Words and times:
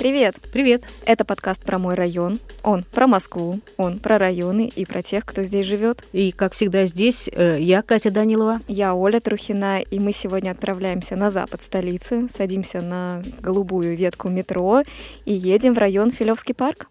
Привет! 0.00 0.36
Привет! 0.50 0.82
Это 1.04 1.26
подкаст 1.26 1.62
про 1.62 1.78
мой 1.78 1.94
район. 1.94 2.38
Он 2.64 2.84
про 2.84 3.06
Москву, 3.06 3.60
он 3.76 3.98
про 3.98 4.16
районы 4.16 4.66
и 4.66 4.86
про 4.86 5.02
тех, 5.02 5.26
кто 5.26 5.42
здесь 5.42 5.66
живет. 5.66 6.06
И, 6.12 6.32
как 6.32 6.54
всегда, 6.54 6.86
здесь 6.86 7.28
э, 7.30 7.58
я, 7.60 7.82
Катя 7.82 8.10
Данилова. 8.10 8.60
Я 8.66 8.94
Оля 8.94 9.20
Трухина, 9.20 9.82
и 9.82 9.98
мы 9.98 10.12
сегодня 10.12 10.52
отправляемся 10.52 11.16
на 11.16 11.30
запад 11.30 11.60
столицы, 11.60 12.28
садимся 12.34 12.80
на 12.80 13.22
голубую 13.42 13.94
ветку 13.94 14.30
метро 14.30 14.84
и 15.26 15.34
едем 15.34 15.74
в 15.74 15.78
район 15.78 16.12
Филевский 16.12 16.54
парк. 16.54 16.88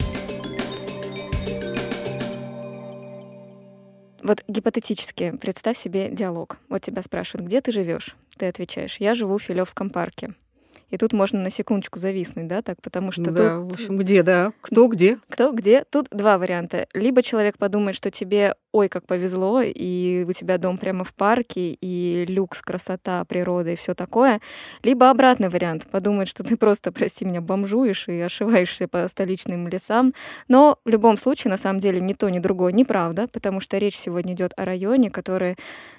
Вот 4.21 4.43
гипотетически 4.47 5.35
представь 5.41 5.79
себе 5.79 6.09
диалог. 6.11 6.57
Вот 6.69 6.83
тебя 6.83 7.01
спрашивают, 7.01 7.47
где 7.47 7.59
ты 7.59 7.71
живешь? 7.71 8.15
Ты 8.37 8.45
отвечаешь, 8.45 8.97
я 8.99 9.15
живу 9.15 9.39
в 9.39 9.41
Филевском 9.41 9.89
парке. 9.89 10.35
И 10.89 10.97
тут 10.97 11.13
можно 11.13 11.39
на 11.39 11.49
секундочку 11.49 11.99
зависнуть, 11.99 12.47
да, 12.47 12.61
так, 12.61 12.81
потому 12.81 13.11
что 13.11 13.31
да, 13.31 13.59
тут... 13.59 13.71
в 13.71 13.75
общем, 13.75 13.97
где, 13.97 14.23
да, 14.23 14.51
кто 14.61 14.87
где. 14.87 15.19
Кто 15.29 15.51
где. 15.51 15.83
Тут 15.89 16.07
два 16.11 16.37
варианта. 16.37 16.87
Либо 16.93 17.21
человек 17.21 17.57
подумает, 17.57 17.95
что 17.95 18.11
тебе 18.11 18.55
ой, 18.71 18.87
как 18.89 19.05
повезло, 19.05 19.61
и 19.61 20.25
у 20.27 20.31
тебя 20.31 20.57
дом 20.57 20.77
прямо 20.77 21.03
в 21.03 21.13
парке, 21.13 21.77
и 21.81 22.25
люкс, 22.27 22.61
красота, 22.61 23.25
природа 23.25 23.71
и 23.71 23.75
все 23.75 23.95
такое. 23.95 24.41
Либо 24.83 25.09
обратный 25.09 25.49
вариант, 25.49 25.87
подумать, 25.89 26.27
что 26.27 26.43
ты 26.43 26.55
просто, 26.55 26.91
прости 26.91 27.25
меня, 27.25 27.41
бомжуешь 27.41 28.07
и 28.07 28.19
ошиваешься 28.19 28.87
по 28.87 29.07
столичным 29.07 29.67
лесам. 29.67 30.13
Но 30.47 30.77
в 30.85 30.89
любом 30.89 31.17
случае, 31.17 31.51
на 31.51 31.57
самом 31.57 31.79
деле, 31.79 31.99
ни 31.99 32.13
то, 32.13 32.29
ни 32.29 32.39
другое 32.39 32.71
неправда, 32.71 33.27
потому 33.27 33.59
что 33.59 33.77
речь 33.77 33.97
сегодня 33.97 34.33
идет 34.33 34.53
о 34.55 34.65
районе, 34.65 35.09
который, 35.09 35.55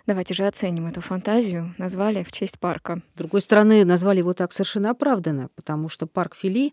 давайте 0.06 0.34
же 0.34 0.46
оценим 0.46 0.86
эту 0.86 1.00
фантазию, 1.00 1.74
назвали 1.78 2.22
в 2.22 2.30
честь 2.30 2.60
парка. 2.60 3.02
С 3.14 3.18
другой 3.18 3.40
стороны, 3.40 3.84
назвали 3.84 4.18
его 4.18 4.32
так 4.32 4.52
совершенно 4.52 4.90
оправданно, 4.90 5.48
потому 5.56 5.88
что 5.88 6.06
парк 6.06 6.36
Фили 6.36 6.72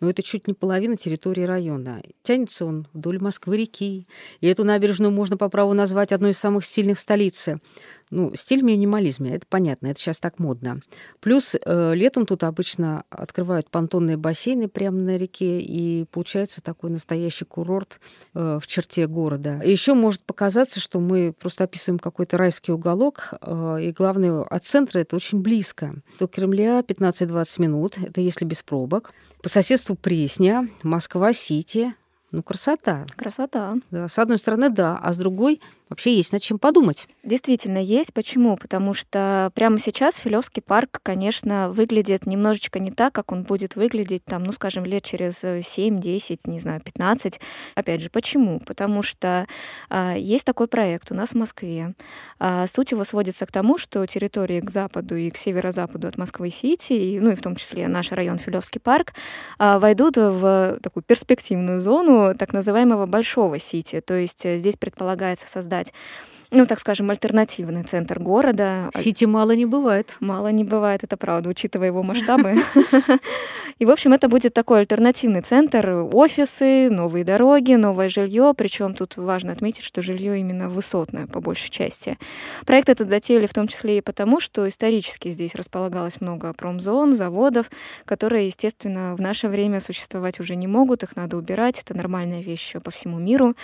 но 0.00 0.10
это 0.10 0.22
чуть 0.22 0.46
не 0.46 0.54
половина 0.54 0.96
территории 0.96 1.42
района. 1.42 2.02
Тянется 2.22 2.66
он 2.66 2.86
вдоль 2.92 3.18
Москвы-реки, 3.18 4.06
и 4.40 4.46
эту 4.46 4.64
набережную 4.64 5.10
можно 5.10 5.36
по 5.36 5.48
праву 5.48 5.72
назвать 5.72 6.12
одной 6.12 6.30
из 6.30 6.38
самых 6.38 6.64
стильных 6.64 6.98
в 6.98 7.00
столице. 7.00 7.60
Ну, 8.10 8.32
стиль 8.36 8.62
минимализма, 8.62 9.30
это 9.30 9.46
понятно, 9.48 9.88
это 9.88 9.98
сейчас 9.98 10.20
так 10.20 10.38
модно. 10.38 10.80
Плюс 11.18 11.56
э, 11.60 11.94
летом 11.94 12.24
тут 12.24 12.44
обычно 12.44 13.02
открывают 13.10 13.68
понтонные 13.68 14.16
бассейны 14.16 14.68
прямо 14.68 14.98
на 14.98 15.16
реке, 15.16 15.58
и 15.58 16.04
получается 16.04 16.62
такой 16.62 16.90
настоящий 16.90 17.44
курорт 17.44 18.00
э, 18.34 18.60
в 18.62 18.66
черте 18.68 19.08
города. 19.08 19.60
Еще 19.64 19.94
может 19.94 20.22
показаться, 20.22 20.78
что 20.78 21.00
мы 21.00 21.32
просто 21.32 21.64
описываем 21.64 21.98
какой-то 21.98 22.38
райский 22.38 22.70
уголок, 22.70 23.34
э, 23.40 23.78
и 23.82 23.92
главное, 23.92 24.42
от 24.42 24.64
центра 24.64 25.00
это 25.00 25.16
очень 25.16 25.40
близко. 25.40 25.96
До 26.20 26.28
Кремля 26.28 26.80
15-20 26.80 27.60
минут, 27.60 27.98
это 27.98 28.20
если 28.20 28.44
без 28.44 28.62
пробок. 28.62 29.12
По 29.42 29.48
соседству 29.48 29.96
Пресня, 29.96 30.68
Москва-Сити, 30.84 31.94
ну, 32.32 32.42
красота. 32.42 33.06
Красота. 33.16 33.76
Да, 33.90 34.08
с 34.08 34.18
одной 34.18 34.38
стороны, 34.38 34.68
да, 34.68 34.98
а 35.00 35.12
с 35.12 35.16
другой 35.16 35.60
вообще 35.88 36.16
есть 36.16 36.32
над 36.32 36.42
чем 36.42 36.58
подумать. 36.58 37.08
Действительно 37.22 37.78
есть. 37.78 38.12
Почему? 38.12 38.56
Потому 38.56 38.94
что 38.94 39.50
прямо 39.54 39.78
сейчас 39.78 40.16
Филевский 40.16 40.62
парк, 40.62 41.00
конечно, 41.02 41.70
выглядит 41.70 42.26
немножечко 42.26 42.78
не 42.78 42.90
так, 42.90 43.12
как 43.12 43.32
он 43.32 43.44
будет 43.44 43.76
выглядеть 43.76 44.24
там, 44.24 44.42
ну, 44.42 44.52
скажем, 44.52 44.84
лет 44.84 45.04
через 45.04 45.38
7, 45.38 46.00
10, 46.00 46.46
не 46.46 46.60
знаю, 46.60 46.80
15. 46.80 47.40
Опять 47.74 48.00
же, 48.00 48.10
почему? 48.10 48.60
Потому 48.60 49.02
что 49.02 49.46
а, 49.88 50.14
есть 50.16 50.44
такой 50.44 50.68
проект 50.68 51.12
у 51.12 51.14
нас 51.14 51.30
в 51.30 51.34
Москве. 51.34 51.94
А, 52.38 52.66
суть 52.66 52.92
его 52.92 53.04
сводится 53.04 53.46
к 53.46 53.52
тому, 53.52 53.78
что 53.78 54.06
территории 54.06 54.60
к 54.60 54.70
западу 54.70 55.16
и 55.16 55.30
к 55.30 55.36
северо-западу 55.36 56.08
от 56.08 56.18
Москвы-Сити, 56.18 56.92
и, 56.92 57.20
ну 57.20 57.30
и 57.30 57.34
в 57.34 57.42
том 57.42 57.56
числе 57.56 57.88
наш 57.88 58.12
район 58.12 58.38
Филевский 58.38 58.80
парк, 58.80 59.14
а, 59.58 59.78
войдут 59.78 60.16
в 60.16 60.78
такую 60.82 61.02
перспективную 61.02 61.80
зону 61.80 62.34
так 62.36 62.52
называемого 62.52 63.06
Большого 63.06 63.58
Сити. 63.58 64.00
То 64.00 64.14
есть 64.14 64.44
э, 64.44 64.58
здесь 64.58 64.76
предполагается 64.76 65.46
создать 65.76 65.92
ну, 66.52 66.64
так 66.64 66.78
скажем, 66.78 67.10
альтернативный 67.10 67.82
центр 67.82 68.20
города. 68.20 68.88
Сити 68.94 69.24
мало 69.24 69.50
не 69.50 69.66
бывает. 69.66 70.16
Мало 70.20 70.52
не 70.52 70.62
бывает, 70.62 71.02
это 71.02 71.16
правда, 71.16 71.48
учитывая 71.50 71.88
его 71.88 72.04
масштабы. 72.04 72.54
И, 73.80 73.84
в 73.84 73.90
общем, 73.90 74.12
это 74.12 74.28
будет 74.28 74.54
такой 74.54 74.78
альтернативный 74.78 75.42
центр, 75.42 76.08
офисы, 76.12 76.88
новые 76.88 77.24
дороги, 77.24 77.72
новое 77.72 78.08
жилье. 78.08 78.54
Причем 78.56 78.94
тут 78.94 79.16
важно 79.16 79.52
отметить, 79.52 79.82
что 79.82 80.02
жилье 80.02 80.38
именно 80.38 80.70
высотное, 80.70 81.26
по 81.26 81.40
большей 81.40 81.68
части. 81.68 82.16
Проект 82.64 82.90
этот 82.90 83.10
затеяли 83.10 83.46
в 83.46 83.52
том 83.52 83.66
числе 83.66 83.98
и 83.98 84.00
потому, 84.00 84.38
что 84.38 84.68
исторически 84.68 85.30
здесь 85.30 85.56
располагалось 85.56 86.20
много 86.20 86.52
промзон, 86.52 87.12
заводов, 87.14 87.72
которые, 88.04 88.46
естественно, 88.46 89.16
в 89.16 89.20
наше 89.20 89.48
время 89.48 89.80
существовать 89.80 90.38
уже 90.38 90.54
не 90.54 90.68
могут, 90.68 91.02
их 91.02 91.16
надо 91.16 91.36
убирать, 91.36 91.80
это 91.80 91.92
нормальная 91.96 92.40
вещь 92.40 92.74
по 92.84 92.92
всему 92.92 93.18
миру. 93.18 93.56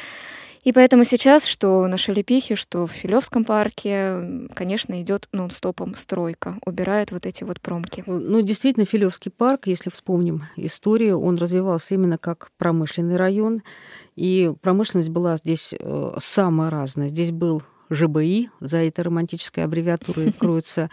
И 0.63 0.73
поэтому 0.73 1.05
сейчас, 1.05 1.45
что 1.47 1.87
на 1.89 1.97
Шелепихе, 1.97 2.55
что 2.55 2.87
в 2.87 2.93
Филевском 2.93 3.45
парке, 3.45 4.49
конечно, 4.55 5.01
идет 5.03 5.29
нон-стопом 5.33 5.97
стройка, 5.97 6.57
убирают 6.65 7.11
вот 7.11 7.27
эти 7.27 7.43
вот 7.43 7.61
промки. 7.61 8.05
Ну, 8.07 8.41
действительно, 8.43 8.87
Филевский 8.87 9.31
парк, 9.31 9.67
если 9.67 9.91
вспомним 9.91 10.45
историю, 10.57 11.21
он 11.21 11.37
развивался 11.37 11.95
именно 11.95 12.17
как 12.17 12.51
промышленный 12.59 13.17
район, 13.17 13.63
и 14.15 14.53
промышленность 14.61 15.11
была 15.11 15.37
здесь 15.37 15.75
э, 15.79 16.15
самая 16.19 16.71
разная. 16.71 17.09
Здесь 17.09 17.33
был 17.33 17.63
ЖБИ, 17.93 18.51
за 18.61 18.79
этой 18.79 19.03
романтической 19.03 19.65
аббревиатурой 19.65 20.33
кроется 20.39 20.83
э, 20.83 20.89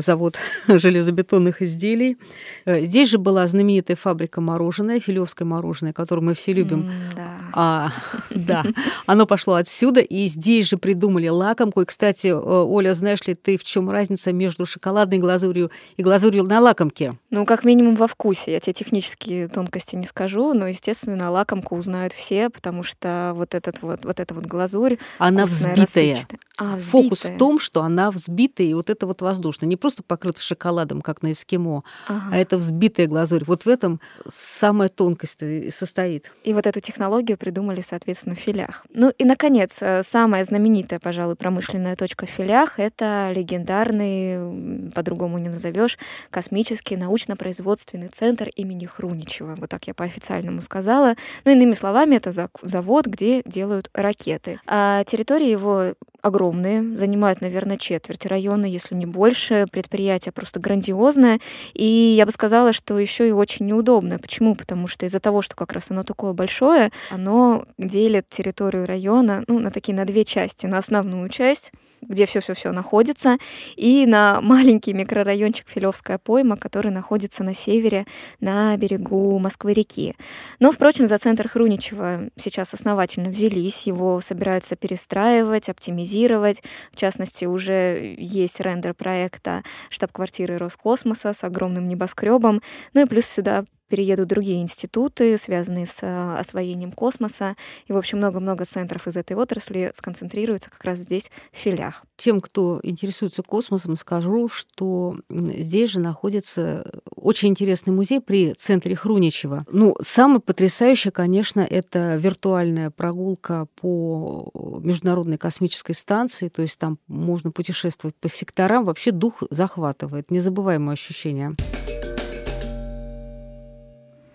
завод 0.00 0.38
железобетонных 0.68 1.62
изделий. 1.62 2.18
Э, 2.64 2.82
здесь 2.82 3.08
же 3.08 3.18
была 3.18 3.46
знаменитая 3.46 3.96
фабрика 3.96 4.40
мороженое, 4.40 5.00
филевское 5.00 5.46
мороженое, 5.46 5.92
которое 5.92 6.22
мы 6.22 6.34
все 6.34 6.52
любим. 6.52 6.90
да. 7.16 7.38
А, 7.52 7.92
да, 8.30 8.64
оно 9.06 9.26
пошло 9.26 9.54
отсюда, 9.54 10.00
и 10.00 10.26
здесь 10.26 10.68
же 10.68 10.76
придумали 10.76 11.28
лакомку. 11.28 11.80
И, 11.82 11.84
кстати, 11.84 12.28
э, 12.28 12.32
Оля, 12.32 12.94
знаешь 12.94 13.26
ли 13.26 13.34
ты, 13.34 13.56
в 13.56 13.64
чем 13.64 13.90
разница 13.90 14.32
между 14.32 14.66
шоколадной 14.66 15.18
глазурью 15.18 15.70
и 15.96 16.02
глазурью 16.02 16.44
на 16.44 16.60
лакомке? 16.60 17.14
Ну, 17.30 17.46
как 17.46 17.64
минимум 17.64 17.94
во 17.94 18.06
вкусе. 18.06 18.52
Я 18.52 18.60
тебе 18.60 18.74
технические 18.74 19.48
тонкости 19.48 19.96
не 19.96 20.04
скажу, 20.04 20.52
но, 20.52 20.68
естественно, 20.68 21.16
на 21.16 21.30
лакомку 21.30 21.76
узнают 21.76 22.12
все, 22.12 22.50
потому 22.50 22.82
что 22.82 23.32
вот 23.34 23.54
этот 23.54 23.82
вот, 23.82 24.04
вот 24.04 24.20
эта 24.20 24.34
вот 24.34 24.44
глазурь, 24.44 24.98
она 25.18 25.46
взбитая. 25.46 26.18
А, 26.58 26.76
Фокус 26.78 27.24
в 27.24 27.38
том, 27.38 27.60
что 27.60 27.82
она 27.82 28.10
взбитая, 28.10 28.66
и 28.66 28.74
вот 28.74 28.90
это 28.90 29.06
вот 29.06 29.22
воздушная. 29.22 29.68
Не 29.68 29.76
просто 29.78 30.02
покрыта 30.02 30.40
шоколадом, 30.40 31.00
как 31.00 31.22
на 31.22 31.32
эскимо, 31.32 31.84
ага. 32.06 32.28
а 32.32 32.36
это 32.36 32.56
взбитая 32.56 33.06
глазурь. 33.06 33.44
Вот 33.46 33.62
в 33.62 33.68
этом 33.68 34.00
самая 34.28 34.88
тонкость 34.88 35.40
состоит. 35.70 36.32
И 36.44 36.52
вот 36.52 36.66
эту 36.66 36.80
технологию 36.80 37.38
придумали, 37.38 37.80
соответственно, 37.80 38.34
в 38.34 38.38
филях. 38.38 38.84
Ну 38.92 39.10
и, 39.16 39.24
наконец, 39.24 39.78
э, 39.80 40.02
самая 40.02 40.44
знаменитая, 40.44 40.98
пожалуй, 40.98 41.36
промышленная 41.36 41.96
точка 41.96 42.26
в 42.26 42.30
филях— 42.30 42.74
это 42.78 43.30
легендарный, 43.34 44.90
по-другому 44.92 45.38
не 45.38 45.48
назовешь, 45.48 45.98
космический 46.30 46.96
научно-производственный 46.96 48.08
центр 48.08 48.48
имени 48.56 48.86
Хруничева. 48.86 49.56
Вот 49.56 49.70
так 49.70 49.86
я 49.86 49.94
по-официальному 49.94 50.62
сказала. 50.62 51.14
Ну, 51.44 51.52
иными 51.52 51.74
словами, 51.74 52.16
это 52.16 52.32
завод, 52.62 53.06
где 53.06 53.42
делают 53.44 53.90
ракеты. 53.94 54.60
А 54.66 55.04
территория 55.04 55.50
его 55.50 55.94
огромные, 56.22 56.96
занимают, 56.96 57.40
наверное, 57.40 57.76
четверть 57.76 58.26
района, 58.26 58.66
если 58.66 58.94
не 58.94 59.06
больше. 59.06 59.66
Предприятие 59.70 60.32
просто 60.32 60.60
грандиозное. 60.60 61.40
И 61.74 61.84
я 61.84 62.26
бы 62.26 62.32
сказала, 62.32 62.72
что 62.72 62.98
еще 62.98 63.28
и 63.28 63.32
очень 63.32 63.66
неудобное. 63.66 64.18
Почему? 64.18 64.54
Потому 64.54 64.88
что 64.88 65.06
из-за 65.06 65.20
того, 65.20 65.42
что 65.42 65.56
как 65.56 65.72
раз 65.72 65.90
оно 65.90 66.02
такое 66.02 66.32
большое, 66.32 66.90
оно 67.10 67.64
делит 67.78 68.28
территорию 68.28 68.86
района 68.86 69.44
ну, 69.46 69.58
на 69.58 69.70
такие 69.70 69.96
на 69.96 70.04
две 70.04 70.24
части. 70.24 70.66
На 70.66 70.78
основную 70.78 71.28
часть 71.28 71.72
где 72.02 72.26
все-все-все 72.26 72.72
находится, 72.72 73.38
и 73.76 74.06
на 74.06 74.40
маленький 74.40 74.92
микрорайончик 74.92 75.68
Филевская 75.68 76.18
пойма, 76.18 76.56
который 76.56 76.90
находится 76.90 77.44
на 77.44 77.54
севере, 77.54 78.06
на 78.40 78.76
берегу 78.76 79.38
Москвы-реки. 79.38 80.14
Но, 80.58 80.72
впрочем, 80.72 81.06
за 81.06 81.18
центр 81.18 81.48
Хруничева 81.48 82.30
сейчас 82.36 82.74
основательно 82.74 83.30
взялись, 83.30 83.86
его 83.86 84.20
собираются 84.20 84.76
перестраивать, 84.76 85.68
оптимизировать. 85.68 86.62
В 86.92 86.96
частности, 86.96 87.44
уже 87.44 88.14
есть 88.18 88.60
рендер 88.60 88.94
проекта 88.94 89.62
штаб-квартиры 89.90 90.58
Роскосмоса 90.58 91.32
с 91.32 91.44
огромным 91.44 91.88
небоскребом. 91.88 92.62
Ну 92.94 93.02
и 93.02 93.06
плюс 93.06 93.26
сюда 93.26 93.64
переедут 93.88 94.28
другие 94.28 94.62
институты, 94.62 95.36
связанные 95.38 95.86
с 95.86 96.02
э, 96.02 96.34
освоением 96.38 96.92
космоса. 96.92 97.56
И, 97.86 97.92
в 97.92 97.96
общем, 97.96 98.18
много-много 98.18 98.64
центров 98.64 99.06
из 99.06 99.16
этой 99.16 99.36
отрасли 99.36 99.90
сконцентрируются 99.94 100.70
как 100.70 100.84
раз 100.84 100.98
здесь, 100.98 101.30
в 101.52 101.56
филях. 101.56 102.04
Тем, 102.16 102.40
кто 102.40 102.80
интересуется 102.82 103.42
космосом, 103.42 103.96
скажу, 103.96 104.48
что 104.48 105.16
здесь 105.28 105.90
же 105.90 106.00
находится 106.00 106.90
очень 107.14 107.48
интересный 107.48 107.92
музей 107.92 108.20
при 108.20 108.54
центре 108.54 108.94
Хруничева. 108.94 109.64
Ну, 109.70 109.96
самое 110.02 110.40
потрясающее, 110.40 111.12
конечно, 111.12 111.60
это 111.60 112.16
виртуальная 112.16 112.90
прогулка 112.90 113.66
по 113.76 114.50
Международной 114.82 115.38
космической 115.38 115.94
станции, 115.94 116.48
то 116.48 116.62
есть 116.62 116.78
там 116.78 116.98
можно 117.06 117.50
путешествовать 117.50 118.16
по 118.16 118.28
секторам. 118.28 118.84
Вообще 118.84 119.12
дух 119.12 119.42
захватывает, 119.50 120.30
незабываемое 120.30 120.92
ощущение. 120.92 121.56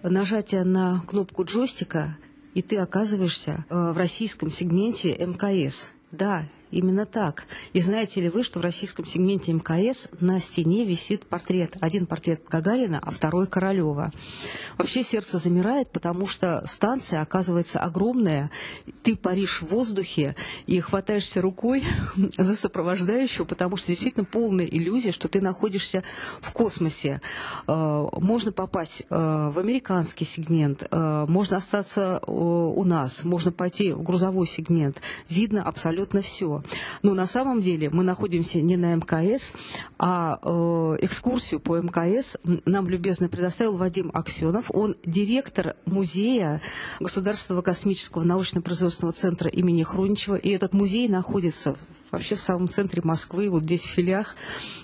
Нажатия 0.03 0.63
на 0.63 1.01
кнопку 1.07 1.43
джойстика, 1.43 2.17
и 2.53 2.61
ты 2.61 2.77
оказываешься 2.77 3.65
э, 3.69 3.91
в 3.91 3.97
российском 3.97 4.51
сегменте 4.51 5.15
МКС. 5.15 5.91
Да, 6.11 6.45
Именно 6.73 7.05
так. 7.05 7.45
И 7.73 7.81
знаете 7.81 8.19
ли 8.19 8.29
вы, 8.29 8.41
что 8.41 8.57
в 8.57 8.63
российском 8.63 9.05
сегменте 9.05 9.53
МКС 9.53 10.09
на 10.19 10.39
стене 10.39 10.85
висит 10.85 11.23
портрет. 11.23 11.77
Один 11.81 12.07
портрет 12.07 12.41
Гагарина, 12.49 12.99
а 12.99 13.11
второй 13.11 13.45
Королева. 13.45 14.11
Вообще 14.79 15.03
сердце 15.03 15.37
замирает, 15.37 15.91
потому 15.91 16.25
что 16.25 16.63
станция 16.65 17.21
оказывается 17.21 17.79
огромная. 17.79 18.49
Ты 19.03 19.15
паришь 19.15 19.61
в 19.61 19.67
воздухе 19.67 20.35
и 20.65 20.79
хватаешься 20.79 21.41
рукой 21.41 21.83
за 22.37 22.55
сопровождающего, 22.55 23.45
потому 23.45 23.75
что 23.75 23.89
действительно 23.89 24.25
полная 24.25 24.65
иллюзия, 24.65 25.11
что 25.11 25.27
ты 25.27 25.41
находишься 25.41 26.03
в 26.41 26.51
космосе. 26.51 27.21
Э, 27.67 28.07
можно 28.13 28.51
попасть 28.51 29.03
э, 29.09 29.15
в 29.53 29.59
американский 29.59 30.25
сегмент, 30.25 30.87
э, 30.89 31.25
можно 31.27 31.57
остаться 31.57 32.19
у 32.25 32.83
нас, 32.83 33.23
можно 33.23 33.51
пойти 33.51 33.91
в 33.91 34.01
грузовой 34.01 34.47
сегмент. 34.47 34.99
Видно 35.29 35.63
абсолютно 35.63 36.21
все. 36.21 36.62
Но 37.01 37.13
на 37.13 37.25
самом 37.25 37.61
деле 37.61 37.89
мы 37.89 38.03
находимся 38.03 38.61
не 38.61 38.77
на 38.77 38.95
МКС, 38.95 39.53
а 39.99 40.39
э, 40.41 40.97
экскурсию 41.01 41.59
по 41.59 41.77
МКС 41.77 42.37
нам 42.65 42.89
любезно 42.89 43.29
предоставил 43.29 43.77
Вадим 43.77 44.11
Аксенов. 44.13 44.65
Он 44.69 44.95
директор 45.05 45.75
музея 45.85 46.61
Государственного 46.99 47.61
космического 47.61 48.23
научно-производственного 48.23 49.13
центра 49.13 49.49
имени 49.49 49.83
Хруничева. 49.83 50.35
И 50.35 50.49
этот 50.49 50.73
музей 50.73 51.07
находится 51.07 51.75
вообще 52.11 52.35
в 52.35 52.41
самом 52.41 52.69
центре 52.69 53.01
Москвы, 53.03 53.49
вот 53.49 53.63
здесь 53.63 53.83
в 53.83 53.89
филях. 53.89 54.35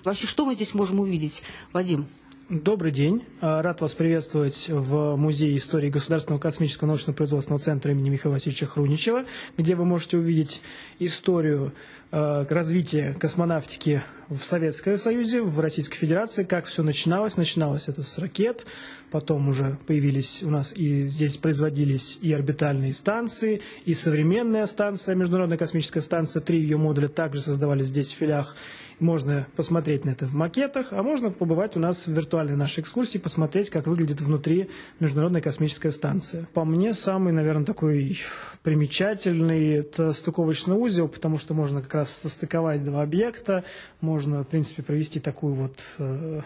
Вообще, 0.04 0.28
что 0.28 0.46
мы 0.46 0.56
здесь 0.56 0.74
можем 0.74 1.00
увидеть, 1.00 1.44
Вадим? 1.74 2.08
Добрый 2.50 2.92
день. 2.92 3.24
А, 3.42 3.62
рад 3.62 3.80
вас 3.80 3.94
приветствовать 3.94 4.70
в 4.70 5.16
Музее 5.18 5.56
истории 5.56 5.92
Государственного 5.92 6.42
космического 6.42 6.88
научно-производственного 6.88 7.62
центра 7.62 7.92
имени 7.92 8.10
Михаила 8.10 8.34
Васильевича 8.34 8.66
Хруничева, 8.66 9.26
где 9.60 9.76
вы 9.76 9.86
можете 9.86 10.18
увидеть 10.18 10.64
историю 10.98 11.74
развития 12.12 13.16
космонавтики 13.20 14.04
в 14.30 14.44
Советском 14.44 14.98
Союзе, 14.98 15.42
в 15.42 15.60
Российской 15.60 15.98
Федерации, 15.98 16.44
как 16.44 16.66
все 16.66 16.84
начиналось. 16.84 17.38
Начиналось 17.38 17.88
это 17.88 18.04
с 18.04 18.18
ракет, 18.18 18.66
потом 19.12 19.50
уже 19.50 19.78
появились 19.88 20.44
у 20.44 20.50
нас 20.50 20.74
и 20.76 21.08
здесь 21.08 21.38
производились 21.38 22.20
и 22.22 22.32
орбитальные 22.32 22.94
станции, 22.94 23.62
и 23.86 23.94
современная 23.94 24.68
станция, 24.68 25.16
Международная 25.16 25.58
космическая 25.58 26.02
станция, 26.02 26.42
три 26.42 26.60
ее 26.60 26.78
модуля 26.78 27.08
также 27.08 27.42
создавались 27.42 27.88
здесь 27.88 28.12
в 28.12 28.18
филях 28.18 28.56
можно 29.00 29.48
посмотреть 29.56 30.06
на 30.06 30.12
это 30.12 30.26
в 30.26 30.34
макетах, 30.34 30.92
а 30.92 31.02
можно 31.04 31.32
побывать 31.32 31.76
у 31.76 31.80
нас 31.80 32.06
в 32.06 32.12
виртуальной 32.12 32.56
нашей 32.56 32.82
экскурсии, 32.82 33.18
посмотреть, 33.18 33.70
как 33.70 33.88
выглядит 33.88 34.22
внутри 34.22 34.70
Международная 35.00 35.42
космическая 35.42 35.92
станция. 35.92 36.48
По 36.54 36.66
мне, 36.66 36.94
самый, 36.94 37.34
наверное, 37.34 37.66
такой 37.66 38.20
примечательный– 38.64 39.70
это 39.76 40.12
стыковочный 40.12 40.76
узел, 40.76 41.08
потому 41.08 41.38
что 41.38 41.54
можно 41.54 41.82
как 41.82 41.94
раз 41.94 41.99
состыковать 42.06 42.84
два 42.84 43.02
объекта, 43.04 43.64
можно, 44.02 44.44
в 44.44 44.48
принципе, 44.48 44.84
провести 44.84 45.20
такую 45.20 45.54
вот 45.56 45.80
э, 46.00 46.42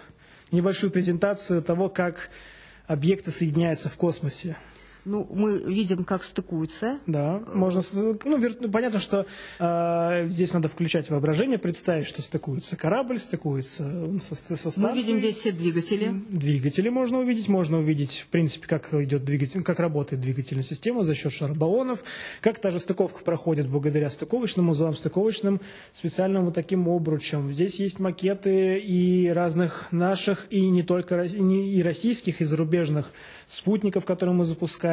небольшую 0.51 0.91
презентацию 0.91 1.61
того, 1.61 1.89
как 1.89 2.29
объекты 2.87 3.31
соединяются 3.31 3.89
в 3.89 3.97
космосе. 3.97 4.57
Ну, 5.05 5.27
мы 5.31 5.61
видим, 5.63 6.03
как 6.05 6.23
стыкуются. 6.23 6.99
Да, 7.07 7.41
можно... 7.53 7.81
Ну, 8.23 8.37
вер... 8.37 8.55
Ну, 8.59 8.69
понятно, 8.69 8.99
что 8.99 9.25
э, 9.59 10.27
здесь 10.29 10.53
надо 10.53 10.69
включать 10.69 11.09
воображение, 11.09 11.57
представить, 11.57 12.07
что 12.07 12.21
стыкуется 12.21 12.77
корабль, 12.77 13.19
стыкуется 13.19 14.07
со, 14.19 14.35
со 14.35 14.55
станцией. 14.55 14.87
Мы 14.87 14.95
видим 14.95 15.19
здесь 15.19 15.37
все 15.37 15.51
двигатели. 15.51 16.13
Двигатели 16.29 16.89
можно 16.89 17.19
увидеть. 17.19 17.49
Можно 17.49 17.79
увидеть, 17.79 18.23
в 18.25 18.27
принципе, 18.27 18.67
как 18.67 18.93
идет 18.93 19.25
двигатель, 19.25 19.61
как 19.63 19.79
работает 19.79 20.21
двигательная 20.21 20.63
система 20.63 21.03
за 21.03 21.15
счет 21.15 21.33
шаробаллонов, 21.33 22.03
как 22.41 22.59
та 22.59 22.69
же 22.69 22.79
стыковка 22.79 23.23
проходит 23.23 23.67
благодаря 23.67 24.09
стыковочным 24.09 24.69
узлам, 24.69 24.95
стыковочным 24.95 25.59
специальным 25.91 26.45
вот 26.45 26.53
таким 26.53 26.87
обручам. 26.87 27.51
Здесь 27.51 27.79
есть 27.79 27.99
макеты 27.99 28.79
и 28.79 29.27
разных 29.27 29.91
наших, 29.91 30.47
и 30.49 30.69
не 30.69 30.83
только 30.83 31.23
и 31.23 31.81
российских, 31.81 32.41
и 32.41 32.45
зарубежных 32.45 33.11
спутников, 33.47 34.05
которые 34.05 34.35
мы 34.35 34.45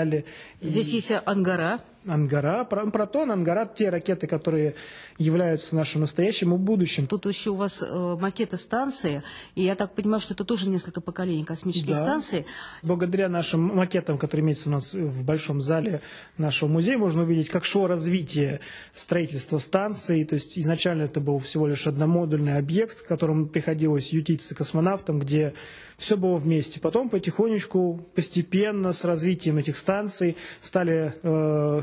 запускали. 0.05 0.25
Здесь 0.61 0.93
и... 0.93 0.97
есть 0.97 1.13
ангара. 1.25 1.81
Ангара, 2.07 2.65
Протон, 2.65 3.31
Ангара, 3.31 3.67
те 3.67 3.91
ракеты, 3.91 4.27
которые 4.27 4.75
являются 5.19 5.77
нашим 5.77 6.01
настоящим 6.01 6.55
и 6.55 6.57
будущим. 6.57 7.07
Тут 7.07 7.27
еще 7.27 7.51
у 7.51 7.57
вас 7.57 7.83
э, 7.83 8.17
макеты 8.19 8.57
станции, 8.57 9.23
и 9.55 9.65
я 9.65 9.75
так 9.75 9.95
понимаю, 9.95 10.21
что 10.21 10.33
это 10.33 10.45
тоже 10.45 10.69
несколько 10.71 11.01
поколений 11.01 11.45
космических 11.45 11.91
да. 11.91 11.97
станций. 11.97 12.47
Благодаря 12.83 13.29
нашим 13.29 13.61
макетам, 13.61 14.17
которые 14.17 14.45
имеются 14.45 14.69
у 14.69 14.73
нас 14.73 14.95
в 14.95 15.25
большом 15.25 15.61
зале 15.61 16.01
нашего 16.39 16.69
музея, 16.71 16.97
можно 16.97 17.23
увидеть, 17.23 17.51
как 17.51 17.65
шло 17.65 17.87
развитие 17.87 18.61
строительства 18.95 19.59
станции. 19.59 20.25
То 20.25 20.35
есть 20.35 20.59
изначально 20.59 21.03
это 21.03 21.21
был 21.21 21.39
всего 21.39 21.67
лишь 21.67 21.87
одномодульный 21.87 22.57
объект, 22.57 23.03
к 23.03 23.07
которому 23.07 23.47
приходилось 23.47 24.13
ютиться 24.13 24.55
космонавтам, 24.55 25.19
где 25.19 25.55
все 26.01 26.17
было 26.17 26.39
вместе. 26.39 26.81
Потом 26.81 27.11
потихонечку, 27.11 28.01
постепенно, 28.15 28.93
с 28.93 29.05
развитием 29.05 29.59
этих 29.59 29.77
станций 29.77 30.37
стали 30.61 31.13
э, 31.23 31.83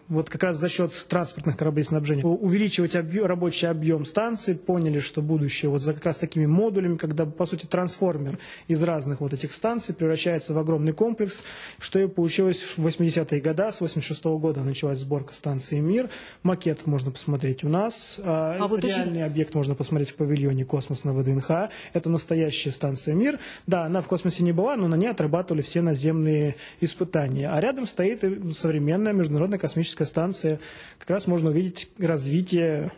вот 0.11 0.29
как 0.29 0.43
раз 0.43 0.57
за 0.57 0.67
счет 0.67 0.93
транспортных 1.07 1.55
кораблей 1.55 1.85
снабжения. 1.85 2.25
Увеличивать 2.25 2.95
объем, 2.95 3.25
рабочий 3.25 3.65
объем 3.65 4.05
станций, 4.05 4.55
поняли, 4.55 4.99
что 4.99 5.21
будущее 5.21 5.71
вот 5.71 5.81
за 5.81 5.93
как 5.93 6.05
раз 6.05 6.17
такими 6.17 6.45
модулями, 6.45 6.97
когда, 6.97 7.25
по 7.25 7.45
сути, 7.45 7.65
трансформер 7.65 8.37
из 8.67 8.83
разных 8.83 9.21
вот 9.21 9.31
этих 9.31 9.53
станций 9.53 9.95
превращается 9.95 10.53
в 10.53 10.59
огромный 10.59 10.91
комплекс, 10.91 11.43
что 11.79 11.97
и 11.97 12.07
получилось 12.07 12.61
в 12.61 12.85
80-е 12.85 13.39
годы, 13.39 13.71
с 13.71 13.79
86 13.79 14.25
-го 14.25 14.37
года 14.37 14.63
началась 14.63 14.99
сборка 14.99 15.33
станции 15.33 15.79
«Мир», 15.79 16.09
макет 16.43 16.85
можно 16.87 17.11
посмотреть 17.11 17.63
у 17.63 17.69
нас, 17.69 18.19
а, 18.21 18.57
а 18.59 18.67
вот 18.67 18.83
реальный 18.83 19.19
очень... 19.19 19.23
объект 19.23 19.55
можно 19.55 19.75
посмотреть 19.75 20.09
в 20.09 20.15
павильоне 20.15 20.65
«Космос» 20.65 21.05
на 21.05 21.13
ВДНХ, 21.13 21.69
это 21.93 22.09
настоящая 22.09 22.71
станция 22.71 23.15
«Мир», 23.15 23.39
да, 23.65 23.85
она 23.85 24.01
в 24.01 24.07
космосе 24.07 24.43
не 24.43 24.51
была, 24.51 24.75
но 24.75 24.89
на 24.89 24.95
ней 24.95 25.07
отрабатывали 25.07 25.61
все 25.61 25.81
наземные 25.81 26.55
испытания, 26.81 27.49
а 27.49 27.61
рядом 27.61 27.85
стоит 27.85 28.25
современная 28.53 29.13
международная 29.13 29.59
космическая 29.59 30.00
космическая 30.01 30.05
станция, 30.05 30.59
как 30.99 31.09
раз 31.09 31.27
можно 31.27 31.49
увидеть 31.49 31.89
развитие 31.99 32.91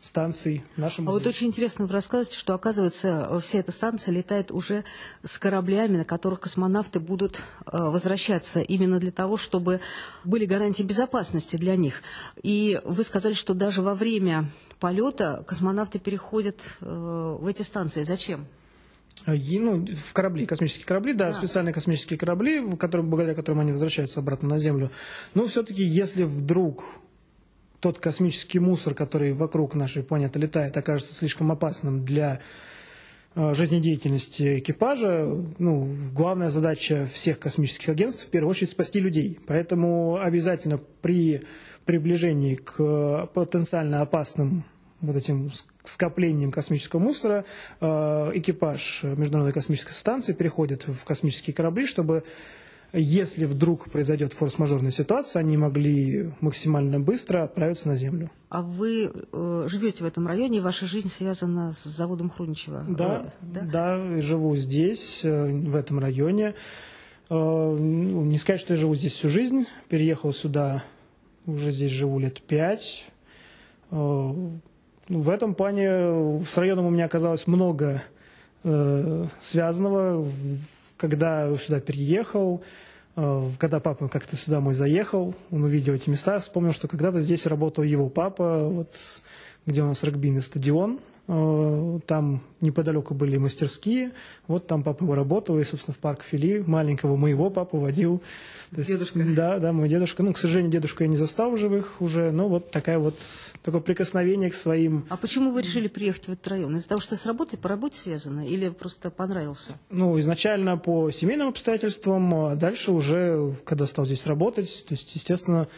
станций 0.00 0.62
в 0.76 0.80
нашем 0.80 1.08
А 1.08 1.12
вот 1.12 1.26
очень 1.26 1.48
интересно 1.48 1.86
вы 1.86 1.92
рассказываете, 1.92 2.38
что, 2.38 2.54
оказывается, 2.54 3.40
вся 3.40 3.58
эта 3.58 3.72
станция 3.72 4.14
летает 4.14 4.52
уже 4.52 4.84
с 5.24 5.38
кораблями, 5.38 5.96
на 5.98 6.04
которых 6.04 6.40
космонавты 6.40 7.00
будут 7.00 7.42
э, 7.66 7.76
возвращаться 7.76 8.60
именно 8.60 9.00
для 9.00 9.10
того, 9.10 9.36
чтобы 9.36 9.80
были 10.24 10.44
гарантии 10.46 10.84
безопасности 10.84 11.56
для 11.56 11.74
них. 11.74 12.02
И 12.42 12.80
вы 12.84 13.02
сказали, 13.02 13.32
что 13.32 13.54
даже 13.54 13.82
во 13.82 13.94
время 13.94 14.48
полета 14.78 15.42
космонавты 15.46 15.98
переходят 15.98 16.78
э, 16.80 17.36
в 17.40 17.46
эти 17.46 17.62
станции. 17.62 18.04
Зачем? 18.04 18.46
И, 19.26 19.58
ну, 19.58 19.84
в 19.84 20.12
корабли, 20.12 20.46
космические 20.46 20.86
корабли, 20.86 21.12
да, 21.12 21.26
да, 21.26 21.32
специальные 21.32 21.74
космические 21.74 22.18
корабли, 22.18 22.76
которые, 22.76 23.06
благодаря 23.06 23.34
которым 23.34 23.60
они 23.60 23.72
возвращаются 23.72 24.20
обратно 24.20 24.48
на 24.48 24.58
Землю. 24.58 24.90
Но 25.34 25.44
все-таки, 25.44 25.82
если 25.82 26.22
вдруг 26.22 26.84
тот 27.80 27.98
космический 27.98 28.58
мусор, 28.58 28.94
который 28.94 29.32
вокруг 29.32 29.74
нашей 29.74 30.02
планеты 30.02 30.38
летает, 30.38 30.76
окажется 30.76 31.14
слишком 31.14 31.52
опасным 31.52 32.04
для 32.04 32.40
э, 33.34 33.54
жизнедеятельности 33.54 34.58
экипажа, 34.58 35.26
ну, 35.58 35.88
главная 36.12 36.50
задача 36.50 37.08
всех 37.12 37.38
космических 37.38 37.90
агентств 37.90 38.26
в 38.26 38.30
первую 38.30 38.50
очередь 38.50 38.70
спасти 38.70 39.00
людей. 39.00 39.38
Поэтому 39.46 40.16
обязательно 40.16 40.80
при 41.02 41.42
приближении 41.84 42.56
к 42.56 43.26
потенциально 43.34 44.00
опасным 44.00 44.64
вот 45.00 45.16
этим 45.16 45.50
скоплением 45.84 46.50
космического 46.50 47.00
мусора 47.00 47.44
э, 47.80 47.86
экипаж 48.34 49.02
Международной 49.02 49.52
космической 49.52 49.92
станции 49.92 50.32
переходит 50.32 50.86
в 50.88 51.04
космические 51.04 51.54
корабли, 51.54 51.86
чтобы 51.86 52.24
если 52.92 53.44
вдруг 53.44 53.90
произойдет 53.90 54.32
форс-мажорная 54.32 54.90
ситуация, 54.90 55.40
они 55.40 55.58
могли 55.58 56.32
максимально 56.40 56.98
быстро 56.98 57.44
отправиться 57.44 57.88
на 57.88 57.96
Землю. 57.96 58.30
А 58.48 58.62
вы 58.62 59.12
э, 59.12 59.64
живете 59.68 60.04
в 60.04 60.06
этом 60.06 60.26
районе, 60.26 60.62
ваша 60.62 60.86
жизнь 60.86 61.08
связана 61.08 61.72
с 61.72 61.84
заводом 61.84 62.30
Хруничева? 62.30 62.86
Да, 62.88 63.26
да, 63.42 63.60
да, 63.60 64.20
живу 64.22 64.56
здесь, 64.56 65.20
э, 65.22 65.46
в 65.52 65.76
этом 65.76 65.98
районе. 65.98 66.54
Э, 67.28 67.76
не 67.78 68.38
сказать, 68.38 68.60
что 68.60 68.72
я 68.72 68.78
живу 68.78 68.94
здесь 68.94 69.12
всю 69.12 69.28
жизнь, 69.28 69.66
переехал 69.90 70.32
сюда, 70.32 70.82
уже 71.44 71.72
здесь 71.72 71.92
живу 71.92 72.18
лет 72.18 72.40
пять. 72.40 73.04
Э, 73.90 73.96
ну, 73.96 74.60
в 75.08 75.30
этом 75.30 75.54
плане 75.54 76.40
с 76.46 76.56
районом 76.56 76.86
у 76.86 76.90
меня 76.90 77.06
оказалось 77.06 77.46
много 77.46 78.02
э, 78.64 79.26
связанного. 79.40 80.26
Когда 80.96 81.54
сюда 81.56 81.80
переехал, 81.80 82.62
э, 83.16 83.42
когда 83.58 83.80
папа 83.80 84.08
как-то 84.08 84.36
сюда 84.36 84.60
мой 84.60 84.74
заехал, 84.74 85.34
он 85.50 85.64
увидел 85.64 85.94
эти 85.94 86.10
места, 86.10 86.38
вспомнил, 86.38 86.72
что 86.72 86.88
когда-то 86.88 87.20
здесь 87.20 87.46
работал 87.46 87.84
его 87.84 88.08
папа, 88.08 88.64
вот, 88.68 88.92
где 89.66 89.82
у 89.82 89.86
нас 89.86 90.02
регбийный 90.02 90.42
стадион, 90.42 90.98
Э, 90.98 91.07
там 91.28 92.40
неподалеку 92.62 93.12
были 93.12 93.36
мастерские. 93.36 94.12
Вот 94.46 94.66
там 94.66 94.82
папа 94.82 95.02
его 95.04 95.14
работал, 95.14 95.58
и, 95.58 95.64
собственно, 95.64 95.94
в 95.94 95.98
парк 95.98 96.22
Фили 96.22 96.64
маленького 96.66 97.16
моего 97.16 97.50
папу 97.50 97.76
водил. 97.76 98.22
дедушка. 98.70 99.18
Есть, 99.18 99.34
да, 99.34 99.58
да, 99.58 99.74
мой 99.74 99.90
дедушка. 99.90 100.22
Ну, 100.22 100.32
к 100.32 100.38
сожалению, 100.38 100.72
дедушку 100.72 101.02
я 101.02 101.08
не 101.08 101.16
застал 101.16 101.50
в 101.50 101.58
живых 101.58 102.00
уже, 102.00 102.30
но 102.30 102.48
вот 102.48 102.70
такая 102.70 102.98
вот, 102.98 103.14
такое 103.62 103.82
прикосновение 103.82 104.48
к 104.48 104.54
своим... 104.54 105.04
А 105.10 105.18
почему 105.18 105.52
вы 105.52 105.60
решили 105.60 105.88
приехать 105.88 106.28
в 106.28 106.32
этот 106.32 106.48
район? 106.48 106.74
Из-за 106.76 106.88
того, 106.88 107.00
что 107.02 107.14
с 107.14 107.26
работой, 107.26 107.58
по 107.58 107.68
работе 107.68 108.00
связано, 108.00 108.46
или 108.46 108.70
просто 108.70 109.10
понравился? 109.10 109.74
Ну, 109.90 110.18
изначально 110.20 110.78
по 110.78 111.10
семейным 111.10 111.48
обстоятельствам, 111.48 112.34
а 112.34 112.54
дальше 112.54 112.90
уже, 112.90 113.54
когда 113.66 113.86
стал 113.86 114.06
здесь 114.06 114.24
работать, 114.24 114.86
то 114.88 114.94
есть, 114.94 115.14
естественно, 115.14 115.68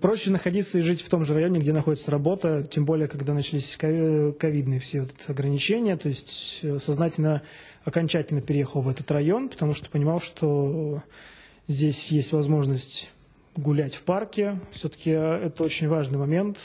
проще 0.00 0.30
находиться 0.30 0.78
и 0.78 0.82
жить 0.82 1.00
в 1.00 1.08
том 1.08 1.24
же 1.24 1.34
районе, 1.34 1.60
где 1.60 1.72
находится 1.72 2.10
работа, 2.10 2.66
тем 2.68 2.84
более, 2.84 3.08
когда 3.08 3.34
начались 3.34 3.76
ковидные 3.76 4.80
все 4.80 5.02
вот 5.02 5.14
ограничения, 5.28 5.96
то 5.96 6.08
есть 6.08 6.60
э, 6.62 6.78
сознательно, 6.78 7.42
окончательно 7.84 8.40
переехал 8.40 8.82
в 8.82 8.88
этот 8.88 9.10
район, 9.10 9.48
потому 9.48 9.74
что 9.74 9.90
понимал, 9.90 10.20
что 10.20 11.02
здесь 11.66 12.08
есть 12.08 12.32
возможность 12.32 13.10
гулять 13.56 13.94
в 13.94 14.02
парке, 14.02 14.60
все-таки 14.70 15.10
э, 15.10 15.46
это 15.46 15.64
очень 15.64 15.88
важный 15.88 16.18
момент. 16.18 16.58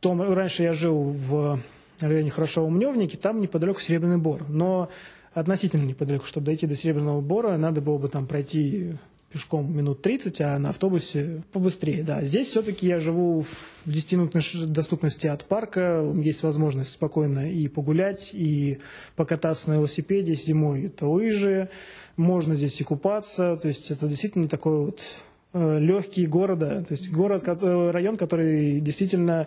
Том, 0.00 0.20
раньше 0.20 0.62
я 0.62 0.72
жил 0.72 1.00
в 1.00 1.60
районе 2.00 2.30
Хорошо-Умневники, 2.30 3.16
там 3.16 3.40
неподалеку 3.40 3.80
Серебряный 3.80 4.18
Бор, 4.18 4.44
но 4.48 4.90
относительно 5.32 5.84
неподалеку, 5.84 6.26
чтобы 6.26 6.46
дойти 6.46 6.66
до 6.66 6.76
Серебряного 6.76 7.20
Бора, 7.20 7.56
надо 7.56 7.80
было 7.80 7.98
бы 7.98 8.08
там 8.08 8.26
пройти 8.26 8.96
пешком 9.32 9.74
минут 9.74 10.02
30, 10.02 10.40
а 10.42 10.58
на 10.58 10.70
автобусе 10.70 11.42
побыстрее. 11.52 12.02
Да, 12.02 12.24
здесь 12.24 12.48
все-таки 12.48 12.86
я 12.86 12.98
живу 12.98 13.42
в 13.42 13.86
10-минутной 13.86 14.42
доступности 14.66 15.26
от 15.26 15.44
парка, 15.44 16.04
есть 16.16 16.42
возможность 16.42 16.90
спокойно 16.90 17.50
и 17.50 17.68
погулять, 17.68 18.30
и 18.34 18.78
покататься 19.16 19.70
на 19.70 19.74
велосипеде 19.74 20.34
зимой. 20.34 20.84
Это 20.84 21.06
лыжи, 21.06 21.70
можно 22.16 22.54
здесь 22.54 22.80
и 22.80 22.84
купаться, 22.84 23.56
то 23.60 23.68
есть 23.68 23.90
это 23.90 24.06
действительно 24.06 24.48
такой 24.48 24.86
вот 24.86 25.02
э, 25.54 25.78
легкий 25.80 26.26
города, 26.26 26.84
то 26.86 26.92
есть 26.92 27.10
город, 27.10 27.42
район, 27.46 28.16
который 28.16 28.80
действительно 28.80 29.46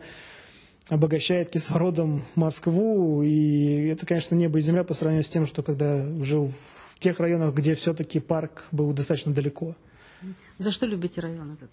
обогащает 0.90 1.50
кислородом 1.50 2.24
Москву, 2.36 3.24
и 3.24 3.88
это, 3.88 4.06
конечно, 4.06 4.36
небо 4.36 4.60
и 4.60 4.62
земля 4.62 4.84
по 4.84 4.94
сравнению 4.94 5.24
с 5.24 5.30
тем, 5.30 5.46
что 5.48 5.64
когда 5.64 6.06
жил 6.22 6.48
в 6.48 6.85
тех 7.00 7.20
районах, 7.20 7.54
где 7.54 7.74
все-таки 7.74 8.20
парк 8.20 8.66
был 8.72 8.92
достаточно 8.94 9.34
далеко. 9.34 9.76
За 10.58 10.72
что 10.72 10.86
любите 10.86 11.22
район 11.22 11.54
этот? 11.54 11.70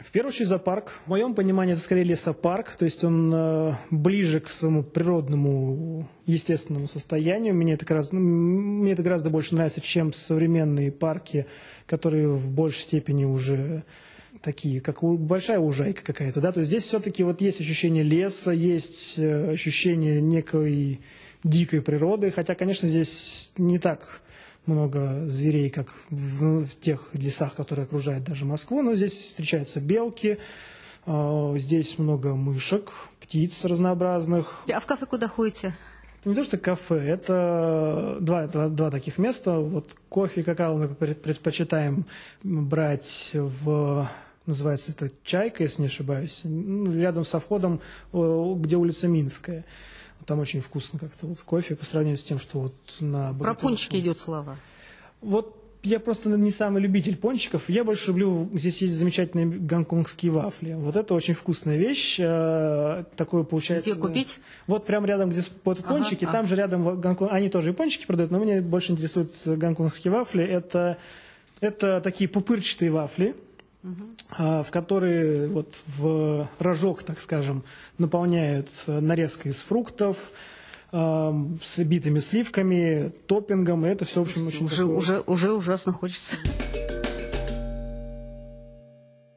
В 0.00 0.10
первую 0.10 0.28
очередь 0.28 0.48
за 0.48 0.58
парк. 0.58 0.92
В 1.06 1.08
моем 1.08 1.34
понимании 1.34 1.72
это 1.72 1.80
скорее 1.80 2.04
лесопарк, 2.04 2.76
то 2.76 2.84
есть 2.84 3.02
он 3.02 3.32
э, 3.34 3.72
ближе 3.90 4.40
к 4.40 4.48
своему 4.48 4.82
природному, 4.82 6.06
естественному 6.26 6.86
состоянию. 6.86 7.54
Мне 7.54 7.74
это, 7.74 7.86
гораздо, 7.86 8.16
ну, 8.16 8.20
мне 8.20 8.92
это 8.92 9.02
гораздо 9.02 9.30
больше 9.30 9.54
нравится, 9.54 9.80
чем 9.80 10.12
современные 10.12 10.92
парки, 10.92 11.46
которые 11.86 12.28
в 12.28 12.50
большей 12.50 12.82
степени 12.82 13.24
уже 13.24 13.84
такие, 14.42 14.82
как 14.82 15.02
большая 15.02 15.58
лужайка 15.58 16.02
какая-то, 16.02 16.40
да, 16.40 16.52
то 16.52 16.60
есть 16.60 16.70
здесь 16.70 16.84
все-таки 16.84 17.24
вот 17.24 17.40
есть 17.40 17.60
ощущение 17.60 18.04
леса, 18.04 18.52
есть 18.52 19.18
э, 19.18 19.50
ощущение 19.50 20.20
некой 20.20 21.00
дикой 21.42 21.80
природы, 21.80 22.30
хотя, 22.30 22.54
конечно, 22.54 22.86
здесь 22.86 23.50
не 23.56 23.78
так 23.78 24.20
много 24.66 25.28
зверей, 25.28 25.70
как 25.70 25.88
в, 26.10 26.64
в 26.64 26.80
тех 26.80 27.08
лесах, 27.12 27.54
которые 27.54 27.84
окружают 27.84 28.24
даже 28.24 28.44
Москву, 28.44 28.82
но 28.82 28.94
здесь 28.94 29.12
встречаются 29.12 29.80
белки, 29.80 30.38
э, 31.06 31.54
здесь 31.56 31.98
много 31.98 32.34
мышек, 32.34 32.90
птиц 33.20 33.64
разнообразных. 33.64 34.62
А 34.72 34.80
в 34.80 34.86
кафе 34.86 35.06
куда 35.06 35.28
ходите? 35.28 35.76
Это 36.20 36.30
не 36.30 36.34
то, 36.34 36.44
что 36.44 36.58
кафе, 36.58 36.96
это 36.96 38.18
два, 38.20 38.46
два, 38.46 38.68
два 38.68 38.90
таких 38.90 39.18
места. 39.18 39.58
Вот 39.58 39.94
кофе 40.08 40.40
и 40.40 40.44
какао 40.44 40.76
мы 40.76 40.88
предпочитаем 40.88 42.06
брать 42.42 43.30
в 43.32 44.08
называется 44.46 44.92
это 44.92 45.10
«Чайка», 45.24 45.64
если 45.64 45.82
не 45.82 45.88
ошибаюсь, 45.88 46.42
рядом 46.44 47.24
со 47.24 47.40
входом, 47.40 47.80
где 48.12 48.76
улица 48.76 49.08
Минская. 49.08 49.64
Там 50.26 50.40
очень 50.40 50.60
вкусно 50.60 50.98
как-то 50.98 51.26
вот 51.26 51.40
кофе 51.40 51.76
по 51.76 51.84
сравнению 51.84 52.16
с 52.16 52.24
тем, 52.24 52.38
что 52.38 52.60
вот 52.60 52.74
на... 53.00 53.32
Про 53.34 53.54
пончики 53.54 53.96
идет 53.96 54.18
слова. 54.18 54.56
Вот 55.20 55.62
я 55.86 56.00
просто 56.00 56.30
не 56.30 56.50
самый 56.50 56.82
любитель 56.82 57.16
пончиков. 57.16 57.68
Я 57.68 57.84
больше 57.84 58.08
люблю... 58.08 58.50
Здесь 58.54 58.82
есть 58.82 58.94
замечательные 58.94 59.46
гонконгские 59.46 60.32
вафли. 60.32 60.72
Вот 60.74 60.96
это 60.96 61.14
очень 61.14 61.34
вкусная 61.34 61.76
вещь. 61.76 62.16
Э, 62.18 63.04
такое 63.14 63.44
получается... 63.44 63.92
Где 63.92 64.00
купить? 64.00 64.40
Вот 64.66 64.84
прямо 64.84 65.06
рядом, 65.06 65.30
где 65.30 65.42
вот 65.64 65.78
ага, 65.78 65.88
пончики, 65.88 66.24
ага. 66.24 66.32
там 66.32 66.46
же 66.46 66.56
рядом 66.56 67.00
Гонконг... 67.00 67.30
Они 67.30 67.48
тоже 67.48 67.70
и 67.70 67.72
пончики 67.72 68.04
продают, 68.04 68.32
но 68.32 68.38
меня 68.38 68.60
больше 68.62 68.92
интересуют 68.92 69.30
гонконгские 69.46 70.12
вафли. 70.12 70.42
Это, 70.42 70.98
это 71.60 72.00
такие 72.00 72.28
пупырчатые 72.28 72.90
вафли 72.90 73.36
угу. 73.86 74.62
в 74.62 74.66
которые 74.70 75.48
вот 75.48 75.80
в 75.96 76.48
рожок, 76.58 77.02
так 77.02 77.20
скажем, 77.20 77.62
наполняют 77.98 78.68
нарезкой 78.86 79.52
из 79.52 79.62
фруктов, 79.62 80.16
с 80.92 81.78
битыми 81.78 82.20
сливками, 82.20 83.12
топпингом, 83.26 83.84
и 83.84 83.88
это 83.88 84.04
все, 84.04 84.22
в 84.22 84.26
общем, 84.26 84.46
очень 84.46 84.66
уже, 84.66 84.76
такое... 84.82 84.96
уже, 84.96 85.20
уже 85.26 85.52
ужасно 85.52 85.92
хочется. 85.92 86.36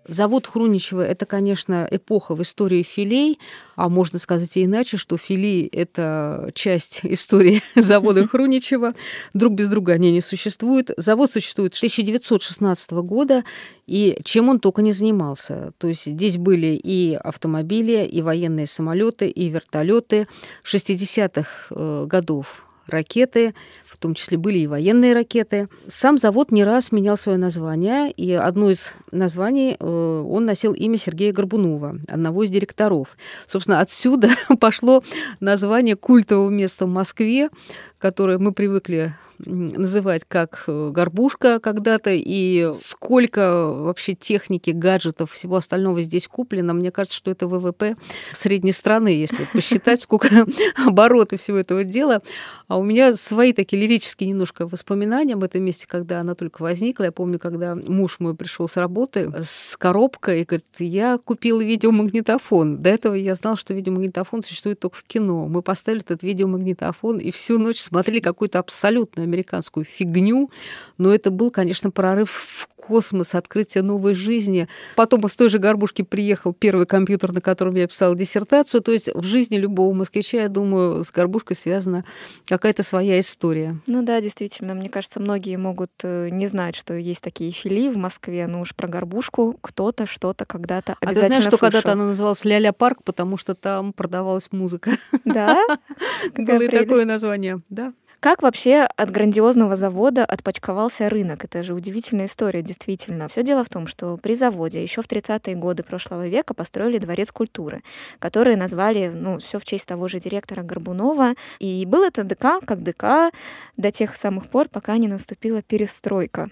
Завод 0.10 0.48
Хруничева– 0.48 1.02
это, 1.08 1.28
конечно, 1.28 1.88
эпоха 1.90 2.34
в 2.34 2.42
истории 2.42 2.82
филей, 2.82 3.40
а 3.76 3.90
можно 3.90 4.18
сказать 4.18 4.58
и 4.58 4.66
иначе, 4.66 4.98
что 4.98 5.18
филей– 5.18 5.68
это 5.72 6.50
часть 6.56 7.02
истории 7.04 7.62
завода 7.76 8.28
Хруничева. 8.28 8.94
Друг 9.36 9.54
без 9.54 9.70
друга 9.70 9.94
они 9.94 10.12
не 10.12 10.22
существуют. 10.22 10.90
Завод 10.98 11.32
существует 11.32 11.76
с 11.76 11.78
1916 11.78 12.92
года, 12.92 13.44
и 13.86 14.20
чем 14.24 14.50
он 14.50 14.60
только 14.60 14.82
не 14.82 14.94
занимался. 14.94 15.74
То 15.78 15.88
есть 15.88 16.06
здесь 16.06 16.38
были 16.38 16.76
и 16.76 17.14
автомобили, 17.14 18.04
и 18.04 18.24
военные 18.24 18.66
самолеты, 18.66 19.30
и 19.30 19.48
вертолеты 19.50 20.28
60-х 20.64 21.50
э, 21.70 22.06
годов 22.08 22.66
ракеты, 22.90 23.54
том 24.00 24.14
числе 24.14 24.38
были 24.38 24.60
и 24.60 24.68
военные 24.68 25.14
ракеты. 25.14 25.70
Сам 25.88 26.18
завод 26.18 26.52
не 26.52 26.64
раз 26.64 26.92
менял 26.92 27.18
свое 27.18 27.38
название, 27.38 28.12
и 28.12 28.32
одно 28.34 28.72
из 28.72 28.94
названий 29.12 29.76
э, 29.80 29.86
он 29.86 30.46
носил 30.46 30.74
имя 30.74 30.98
Сергея 30.98 31.34
Горбунова, 31.34 32.00
одного 32.08 32.44
из 32.44 32.50
директоров. 32.50 33.18
Собственно, 33.48 33.80
отсюда 33.80 34.30
пошло 34.60 35.04
название 35.40 35.96
культового 35.96 36.50
места 36.50 36.86
в 36.86 36.90
Москве, 36.90 37.50
которое 37.98 38.38
мы 38.38 38.54
привыкли 38.54 39.14
называть 39.46 40.24
как 40.28 40.64
э, 40.68 40.90
горбушка 40.92 41.60
когда-то, 41.60 42.12
и 42.14 42.72
сколько 42.84 43.68
вообще 43.68 44.14
техники, 44.14 44.72
гаджетов, 44.72 45.32
всего 45.32 45.56
остального 45.56 46.02
здесь 46.02 46.28
куплено, 46.28 46.74
мне 46.74 46.92
кажется, 46.92 47.18
что 47.18 47.32
это 47.32 47.48
ВВП 47.48 47.96
средней 48.34 48.72
страны, 48.72 49.10
если 49.10 49.48
посчитать, 49.54 50.02
сколько 50.02 50.46
обороты 50.86 51.38
всего 51.38 51.58
этого 51.58 51.84
дела. 51.84 52.22
А 52.68 52.78
у 52.78 52.84
меня 52.84 53.14
свои 53.16 53.54
такие 53.54 53.82
лирические 53.82 54.30
немножко 54.30 54.68
воспоминания 54.68 55.34
об 55.34 55.44
этом 55.44 55.64
месте, 55.64 55.88
когда 55.88 56.20
она 56.20 56.36
только 56.36 56.62
возникла. 56.62 57.06
Я 57.06 57.12
помню, 57.12 57.40
когда 57.40 57.76
муж 57.76 58.18
мой 58.20 58.36
пришел 58.36 58.68
с 58.68 58.78
работы 58.78 59.32
с 59.42 59.78
коробкой 59.78 60.42
и 60.42 60.46
говорит, 60.46 60.66
я 60.80 61.18
купил 61.18 61.60
видеомагнитофон. 61.60 62.82
До 62.82 62.90
этого 62.90 63.14
я 63.16 63.36
знал, 63.36 63.56
что 63.56 63.74
видеомагнитофон 63.74 64.44
существует 64.44 64.80
только 64.80 64.98
в 64.98 65.04
кино. 65.04 65.48
Мы 65.48 65.62
поставили 65.62 66.02
этот 66.02 66.24
видеомагнитофон 66.24 67.18
и 67.18 67.32
всю 67.32 67.58
ночь 67.58 67.80
смотрели 67.80 68.20
какую-то 68.20 68.60
абсолютно 68.60 69.29
американскую 69.30 69.86
фигню, 69.86 70.50
но 70.98 71.14
это 71.14 71.32
был, 71.32 71.52
конечно, 71.52 71.92
прорыв 71.92 72.30
в 72.32 72.68
космос, 72.90 73.36
открытие 73.36 73.84
новой 73.84 74.16
жизни. 74.16 74.68
Потом 74.96 75.26
из 75.26 75.36
той 75.36 75.48
же 75.50 75.60
горбушки 75.60 76.02
приехал 76.02 76.54
первый 76.54 76.88
компьютер, 76.88 77.32
на 77.32 77.40
котором 77.40 77.76
я 77.76 77.88
писала 77.88 78.16
диссертацию. 78.16 78.82
То 78.82 78.92
есть 78.92 79.10
в 79.14 79.24
жизни 79.24 79.58
любого 79.58 79.94
москвича, 79.94 80.40
я 80.42 80.50
думаю, 80.50 81.04
с 81.04 81.12
горбушкой 81.12 81.56
связана 81.56 82.04
какая-то 82.48 82.82
своя 82.82 83.20
история. 83.20 83.78
Ну 83.86 84.02
да, 84.02 84.20
действительно. 84.22 84.74
Мне 84.74 84.90
кажется, 84.90 85.20
многие 85.20 85.56
могут 85.58 85.92
э, 86.04 86.30
не 86.30 86.48
знать, 86.48 86.76
что 86.76 86.96
есть 86.96 87.22
такие 87.24 87.52
филии 87.52 87.90
в 87.90 87.98
Москве, 87.98 88.48
но 88.48 88.62
уж 88.62 88.76
про 88.76 88.88
горбушку 88.88 89.56
кто-то 89.62 90.08
что-то 90.08 90.46
когда-то 90.46 90.96
обязательно 91.00 91.10
А 91.10 91.14
ты 91.14 91.28
знаешь, 91.28 91.44
что 91.44 91.58
когда-то 91.60 91.92
она 91.92 92.06
называлась 92.08 92.44
Ляля 92.44 92.74
парк, 92.74 93.04
потому 93.04 93.38
что 93.38 93.54
там 93.54 93.94
продавалась 93.94 94.48
музыка. 94.52 94.92
Да? 95.26 95.62
Было 96.36 96.62
и 96.62 96.68
такое 96.68 97.06
название, 97.06 97.62
да. 97.70 97.94
Как 98.20 98.42
вообще 98.42 98.82
от 98.98 99.12
грандиозного 99.12 99.78
завода 99.78 100.26
отпочковался 100.26 101.08
рынок? 101.08 101.46
Это 101.46 101.64
же 101.64 101.74
удивительная 101.74 102.26
история, 102.26 102.62
действительно. 102.62 103.30
Все 103.30 103.44
дело 103.44 103.64
в 103.64 103.70
том, 103.70 103.88
что 103.88 104.18
при 104.18 104.36
заводе 104.36 104.84
еще 104.84 105.02
в 105.02 105.08
30-е 105.08 105.56
годы 105.56 105.84
прошлого 105.84 106.28
века 106.28 106.54
построили 106.54 106.98
дворец 106.98 107.32
культуры, 107.32 107.82
который 108.20 108.58
назвали, 108.58 109.14
ну, 109.16 109.40
все 109.40 109.58
в 109.58 109.64
честь 109.64 109.88
того 109.88 110.10
же 110.10 110.20
директора 110.20 110.64
Горбунова. 110.64 111.36
И 111.60 111.86
был 111.86 112.04
это 112.04 112.26
ДК 112.26 112.60
как 112.66 112.84
ДК 112.84 113.32
до 113.78 113.90
тех 113.90 114.18
самых 114.18 114.50
пор, 114.50 114.68
пока 114.68 114.98
не 114.98 115.08
наступила 115.08 115.62
перестройка 115.62 116.50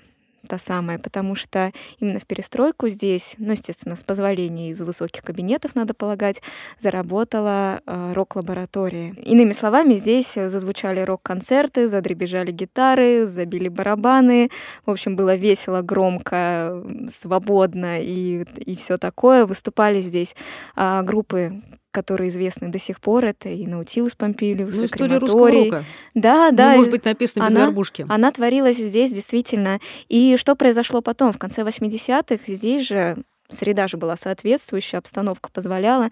та 0.47 0.57
самая, 0.57 0.99
потому 0.99 1.35
что 1.35 1.71
именно 1.99 2.19
в 2.19 2.25
перестройку 2.25 2.87
здесь, 2.87 3.35
ну, 3.37 3.51
естественно, 3.51 3.95
с 3.95 4.03
позволения 4.03 4.69
из 4.69 4.81
высоких 4.81 5.23
кабинетов, 5.23 5.75
надо 5.75 5.93
полагать, 5.93 6.41
заработала 6.79 7.81
э, 7.85 8.13
рок-лаборатория. 8.13 9.09
Иными 9.23 9.51
словами, 9.51 9.95
здесь 9.95 10.33
зазвучали 10.33 11.01
рок-концерты, 11.01 11.87
задребежали 11.87 12.51
гитары, 12.51 13.25
забили 13.27 13.67
барабаны. 13.67 14.49
В 14.85 14.91
общем, 14.91 15.15
было 15.15 15.35
весело, 15.35 15.81
громко, 15.81 16.83
свободно 17.09 18.01
и, 18.01 18.43
и 18.57 18.75
все 18.75 18.97
такое. 18.97 19.45
Выступали 19.45 20.01
здесь 20.01 20.35
э, 20.75 21.01
группы 21.03 21.61
которые 21.97 22.29
известны 22.29 22.69
до 22.69 22.77
сих 22.77 23.01
пор, 23.01 23.25
это 23.25 23.49
и 23.49 23.65
Наутилус 23.65 24.13
Помпилиус, 24.13 24.75
ну, 24.75 24.83
и 24.83 24.87
Крематорий. 24.87 25.73
Да, 26.13 26.51
да. 26.51 26.73
Не 26.73 26.77
может 26.77 26.91
быть 26.91 27.05
написано 27.05 27.45
без 27.45 27.55
она, 27.55 27.65
горбушки. 27.65 28.05
Она 28.07 28.31
творилась 28.31 28.77
здесь 28.77 29.11
действительно. 29.11 29.79
И 30.07 30.37
что 30.37 30.55
произошло 30.55 31.01
потом? 31.01 31.33
В 31.33 31.39
конце 31.39 31.63
80-х 31.63 32.43
здесь 32.53 32.87
же 32.87 33.17
среда 33.49 33.87
же 33.87 33.97
была 33.97 34.15
соответствующая, 34.15 34.99
обстановка 34.99 35.49
позволяла. 35.51 36.09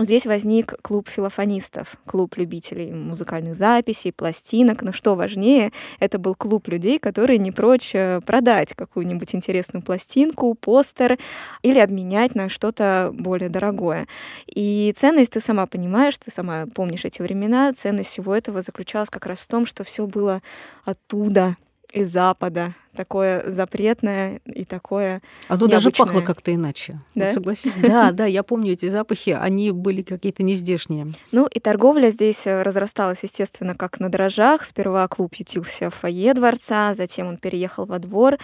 Здесь 0.00 0.26
возник 0.26 0.74
клуб 0.82 1.08
филофонистов, 1.08 1.96
клуб 2.06 2.36
любителей 2.36 2.90
музыкальных 2.92 3.54
записей, 3.54 4.12
пластинок. 4.12 4.82
Но 4.82 4.92
что 4.92 5.14
важнее, 5.14 5.72
это 5.98 6.18
был 6.18 6.34
клуб 6.34 6.68
людей, 6.68 6.98
которые 6.98 7.38
не 7.38 7.52
прочь 7.52 7.94
э, 7.94 8.20
продать 8.24 8.74
какую-нибудь 8.74 9.34
интересную 9.34 9.82
пластинку, 9.82 10.54
постер 10.54 11.18
или 11.62 11.78
обменять 11.78 12.34
на 12.34 12.48
что-то 12.48 13.10
более 13.12 13.50
дорогое. 13.50 14.06
И 14.46 14.94
ценность, 14.96 15.32
ты 15.32 15.40
сама 15.40 15.66
понимаешь, 15.66 16.16
ты 16.16 16.30
сама 16.30 16.66
помнишь 16.74 17.04
эти 17.04 17.20
времена, 17.20 17.72
ценность 17.72 18.10
всего 18.10 18.34
этого 18.34 18.62
заключалась 18.62 19.10
как 19.10 19.26
раз 19.26 19.38
в 19.38 19.48
том, 19.48 19.66
что 19.66 19.84
все 19.84 20.06
было 20.06 20.40
оттуда, 20.84 21.56
из 21.92 22.10
Запада, 22.10 22.74
такое 22.94 23.50
запретное 23.50 24.40
и 24.44 24.64
такое 24.64 25.22
Оно 25.48 25.66
необычное. 25.66 25.68
даже 25.68 25.90
пахло 25.90 26.20
как-то 26.20 26.54
иначе. 26.54 27.00
Да? 27.14 27.26
Вот 27.26 27.34
согласись? 27.34 27.72
Да, 27.80 28.12
да, 28.12 28.26
я 28.26 28.42
помню 28.42 28.72
эти 28.72 28.88
запахи, 28.88 29.30
они 29.30 29.70
были 29.72 30.02
какие-то 30.02 30.42
нездешние. 30.42 31.08
Ну 31.32 31.46
и 31.46 31.58
торговля 31.60 32.10
здесь 32.10 32.46
э, 32.46 32.62
разрасталась, 32.62 33.22
естественно, 33.22 33.74
как 33.74 34.00
на 34.00 34.08
дрожжах. 34.08 34.64
Сперва 34.64 35.06
клуб 35.08 35.34
ютился 35.34 35.90
в 35.90 35.94
фойе 35.94 36.34
дворца, 36.34 36.94
затем 36.94 37.26
он 37.28 37.36
переехал 37.36 37.86
во 37.86 37.98
двор, 37.98 38.38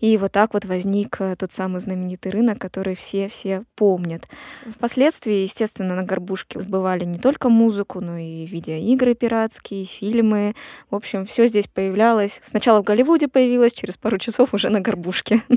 и 0.00 0.16
вот 0.16 0.32
так 0.32 0.54
вот 0.54 0.64
возник 0.64 1.16
э, 1.20 1.36
тот 1.36 1.52
самый 1.52 1.80
знаменитый 1.80 2.32
рынок, 2.32 2.58
который 2.58 2.94
все-все 2.94 3.64
помнят. 3.74 4.22
Впоследствии, 4.68 5.42
естественно, 5.42 5.94
на 5.94 6.02
горбушке 6.02 6.60
сбывали 6.60 7.04
не 7.04 7.18
только 7.18 7.48
музыку, 7.48 8.00
но 8.00 8.18
и 8.18 8.46
видеоигры 8.46 9.14
пиратские, 9.14 9.84
фильмы. 9.84 10.54
В 10.90 10.94
общем, 10.94 11.26
все 11.26 11.46
здесь 11.46 11.66
появлялось. 11.66 12.40
Сначала 12.44 12.80
в 12.82 12.84
Голливуде 12.84 13.28
появилось, 13.28 13.72
через 13.72 13.91
пару 13.98 14.18
часов 14.18 14.54
уже 14.54 14.68
на 14.68 14.80
горбушке. 14.80 15.42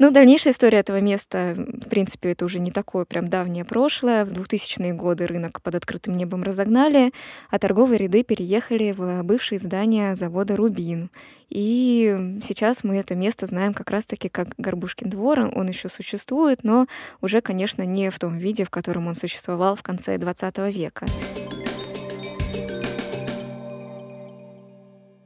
Ну, 0.00 0.12
дальнейшая 0.12 0.52
история 0.52 0.78
этого 0.78 1.00
места, 1.00 1.54
в 1.56 1.88
принципе, 1.88 2.30
это 2.30 2.44
уже 2.44 2.60
не 2.60 2.70
такое 2.70 3.04
прям 3.04 3.26
давнее 3.26 3.64
прошлое. 3.64 4.24
В 4.24 4.32
2000-е 4.32 4.92
годы 4.92 5.26
рынок 5.26 5.60
под 5.60 5.74
открытым 5.74 6.16
небом 6.16 6.44
разогнали, 6.44 7.12
а 7.50 7.58
торговые 7.58 7.98
ряды 7.98 8.22
переехали 8.22 8.92
в 8.92 9.24
бывшие 9.24 9.58
здания 9.58 10.14
завода 10.14 10.54
«Рубин». 10.54 11.10
И 11.50 12.38
сейчас 12.44 12.84
мы 12.84 12.96
это 12.98 13.16
место 13.16 13.46
знаем 13.46 13.74
как 13.74 13.90
раз-таки 13.90 14.28
как 14.28 14.50
Горбушкин 14.56 15.10
двор. 15.10 15.50
Он 15.52 15.66
еще 15.66 15.88
существует, 15.88 16.62
но 16.62 16.86
уже, 17.20 17.40
конечно, 17.40 17.82
не 17.82 18.10
в 18.10 18.18
том 18.20 18.38
виде, 18.38 18.62
в 18.62 18.70
котором 18.70 19.08
он 19.08 19.16
существовал 19.16 19.74
в 19.74 19.82
конце 19.82 20.16
20 20.16 20.58
века. 20.72 21.06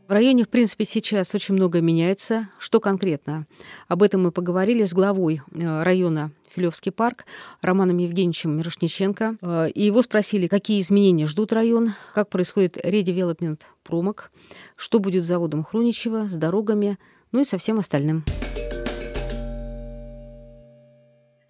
В 0.08 0.12
районе, 0.12 0.44
в 0.44 0.48
принципе, 0.48 0.84
сейчас 0.84 1.34
очень 1.34 1.54
много 1.54 1.80
меняется. 1.80 2.48
Что 2.58 2.80
конкретно? 2.80 3.46
Об 3.88 4.02
этом 4.02 4.24
мы 4.24 4.32
поговорили 4.32 4.84
с 4.84 4.92
главой 4.92 5.42
э, 5.52 5.82
района 5.82 6.32
Филевский 6.54 6.90
парк 6.90 7.24
Романом 7.60 7.98
Евгеньевичем 7.98 8.56
Мирошниченко. 8.56 9.36
Э, 9.40 9.68
и 9.70 9.84
его 9.84 10.02
спросили, 10.02 10.48
какие 10.48 10.80
изменения 10.80 11.26
ждут 11.26 11.52
район, 11.52 11.94
как 12.14 12.28
происходит 12.30 12.78
редевелопмент 12.82 13.66
промок, 13.84 14.32
что 14.76 14.98
будет 14.98 15.22
с 15.22 15.28
заводом 15.28 15.62
Хруничева, 15.62 16.28
с 16.28 16.34
дорогами, 16.34 16.98
ну 17.30 17.40
и 17.40 17.44
со 17.44 17.56
всем 17.56 17.78
остальным. 17.78 18.24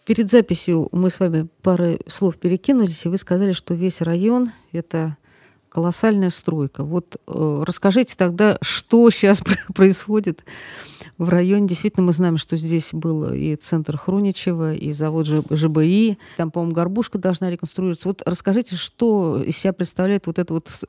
Перед 0.05 0.29
записью 0.29 0.89
мы 0.93 1.11
с 1.11 1.21
вами 1.21 1.49
пары 1.63 2.01
слов 2.07 2.37
перекинулись, 2.37 3.07
и 3.07 3.09
вы 3.09 3.17
сказали, 3.17 3.53
что 3.53 3.73
весь 3.73 4.03
район— 4.03 4.51
это 4.73 5.17
колоссальная 5.73 6.29
стройка. 6.29 6.85
Вот 6.85 7.17
э, 7.27 7.63
расскажите 7.67 8.15
тогда, 8.15 8.59
что 8.61 9.09
сейчас 9.09 9.43
происходит 9.75 10.45
в 11.17 11.31
районе. 11.31 11.67
Действительно, 11.67 12.07
мы 12.07 12.13
знаем, 12.13 12.37
что 12.37 12.59
здесь 12.59 12.91
был 12.93 13.33
и 13.33 13.57
центр 13.57 13.97
Хроничева, 13.97 14.75
и 14.75 14.93
завод 14.93 15.27
ЖБИ. 15.27 16.19
Там, 16.37 16.51
по-моему, 16.51 16.75
горбушка 16.75 17.17
должна 17.17 17.51
реконструироваться. 17.51 18.09
Вот 18.09 18.23
расскажите, 18.27 18.77
что 18.77 19.43
из 19.43 19.57
себя 19.57 19.73
представляет 19.73 20.27
вот 20.27 20.39
эта 20.39 20.53
вот 20.53 20.85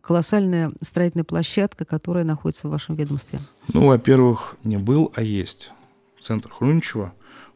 колоссальная 0.00 0.72
строительная 0.80 1.24
площадка, 1.24 1.84
которая 1.84 2.24
находится 2.24 2.68
в 2.68 2.70
вашем 2.70 2.94
ведомстве? 2.94 3.38
Ну, 3.74 3.88
во-первых, 3.88 4.56
не 4.64 4.78
был, 4.78 5.12
а 5.14 5.22
есть. 5.22 5.70
Центр 6.18 6.50
Хруничева, 6.50 7.12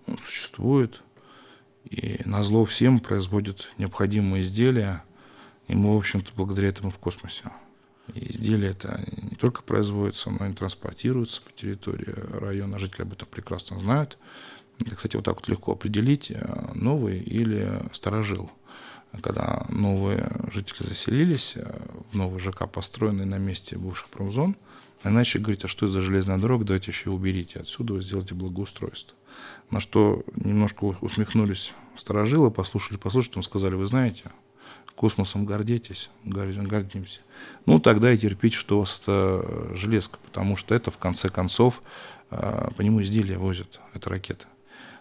он 0.06 0.18
существует, 0.18 1.00
и 1.88 2.20
на 2.26 2.42
зло 2.42 2.66
всем 2.66 2.98
производит 2.98 3.70
необходимые 3.78 4.42
изделия– 4.42 5.02
и 5.68 5.74
мы, 5.74 5.94
в 5.94 5.98
общем-то, 5.98 6.32
благодаря 6.36 6.68
этому 6.68 6.90
в 6.90 6.98
космосе. 6.98 7.44
И 8.14 8.30
изделия 8.30 8.70
это 8.70 9.00
не 9.16 9.36
только 9.36 9.62
производятся, 9.62 10.30
но 10.30 10.46
и 10.46 10.52
транспортируются 10.52 11.42
по 11.42 11.52
территории 11.52 12.14
района. 12.38 12.78
Жители 12.78 13.02
об 13.02 13.12
этом 13.12 13.26
прекрасно 13.28 13.80
знают. 13.80 14.16
Это, 14.78 14.94
кстати, 14.94 15.16
вот 15.16 15.24
так 15.24 15.36
вот 15.36 15.48
легко 15.48 15.72
определить, 15.72 16.30
э, 16.30 16.72
новый 16.74 17.18
или 17.18 17.82
старожил. 17.92 18.50
Когда 19.22 19.64
новые 19.70 20.30
жители 20.52 20.86
заселились 20.86 21.54
э, 21.56 21.82
в 22.10 22.14
новый 22.14 22.38
ЖК, 22.38 22.70
построенный 22.70 23.24
на 23.24 23.38
месте 23.38 23.78
бывших 23.78 24.08
промзон, 24.08 24.56
иначе 25.02 25.38
говорить, 25.38 25.64
а 25.64 25.68
что 25.68 25.86
это 25.86 25.94
за 25.94 26.00
железная 26.00 26.38
дорога, 26.38 26.64
давайте 26.64 26.90
еще 26.90 27.10
уберите 27.10 27.60
отсюда, 27.60 28.00
сделайте 28.02 28.34
благоустройство. 28.34 29.16
На 29.70 29.80
что 29.80 30.22
немножко 30.36 30.84
усмехнулись 31.00 31.72
сторожилы, 31.96 32.50
послушали, 32.50 32.98
послушали, 32.98 33.34
там 33.34 33.42
сказали, 33.42 33.74
вы 33.74 33.86
знаете, 33.86 34.30
космосом 34.96 35.44
гордитесь, 35.44 36.10
гордимся, 36.24 37.20
ну, 37.66 37.78
тогда 37.78 38.10
и 38.12 38.18
терпите, 38.18 38.56
что 38.56 38.76
у 38.76 38.80
вас 38.80 38.98
это 39.02 39.74
железка, 39.74 40.18
потому 40.24 40.56
что 40.56 40.74
это, 40.74 40.90
в 40.90 40.98
конце 40.98 41.28
концов, 41.28 41.82
а, 42.30 42.70
по 42.76 42.82
нему 42.82 43.02
изделия 43.02 43.38
возят, 43.38 43.78
это 43.94 44.10
ракета. 44.10 44.46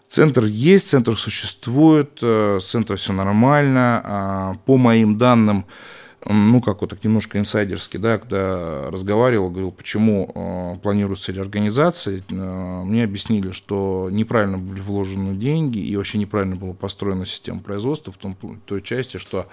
Центр 0.08 0.45
есть, 0.45 0.89
центр 0.89 1.17
существует, 1.17 2.19
э, 2.21 2.60
с 2.62 2.65
центром 2.65 2.97
все 2.97 3.12
нормально. 3.12 4.01
А, 4.03 4.53
по 4.65 4.77
моим 4.77 5.17
данным, 5.17 5.65
ну, 6.28 6.62
как 6.62 6.82
вот 6.82 6.90
так 6.90 7.04
немножко 7.04 7.38
инсайдерски, 7.38 7.98
да, 7.98 8.18
когда 8.18 8.90
разговаривал, 8.90 9.50
говорил, 9.50 9.72
почему 9.72 10.32
э, 10.34 10.80
планируется 10.82 11.32
реорганизация, 11.32 12.24
э, 12.28 12.34
мне 12.84 13.04
объяснили, 13.04 13.52
что 13.52 14.10
неправильно 14.12 14.58
были 14.58 14.82
вложены 14.82 15.36
деньги 15.36 15.78
и 15.78 15.96
вообще 15.96 16.18
неправильно 16.18 16.56
была 16.56 16.74
построена 16.74 17.26
система 17.26 17.60
производства 17.60 18.12
в 18.12 18.18
том, 18.18 18.36
той 18.66 18.82
части, 18.82 19.18
что 19.18 19.48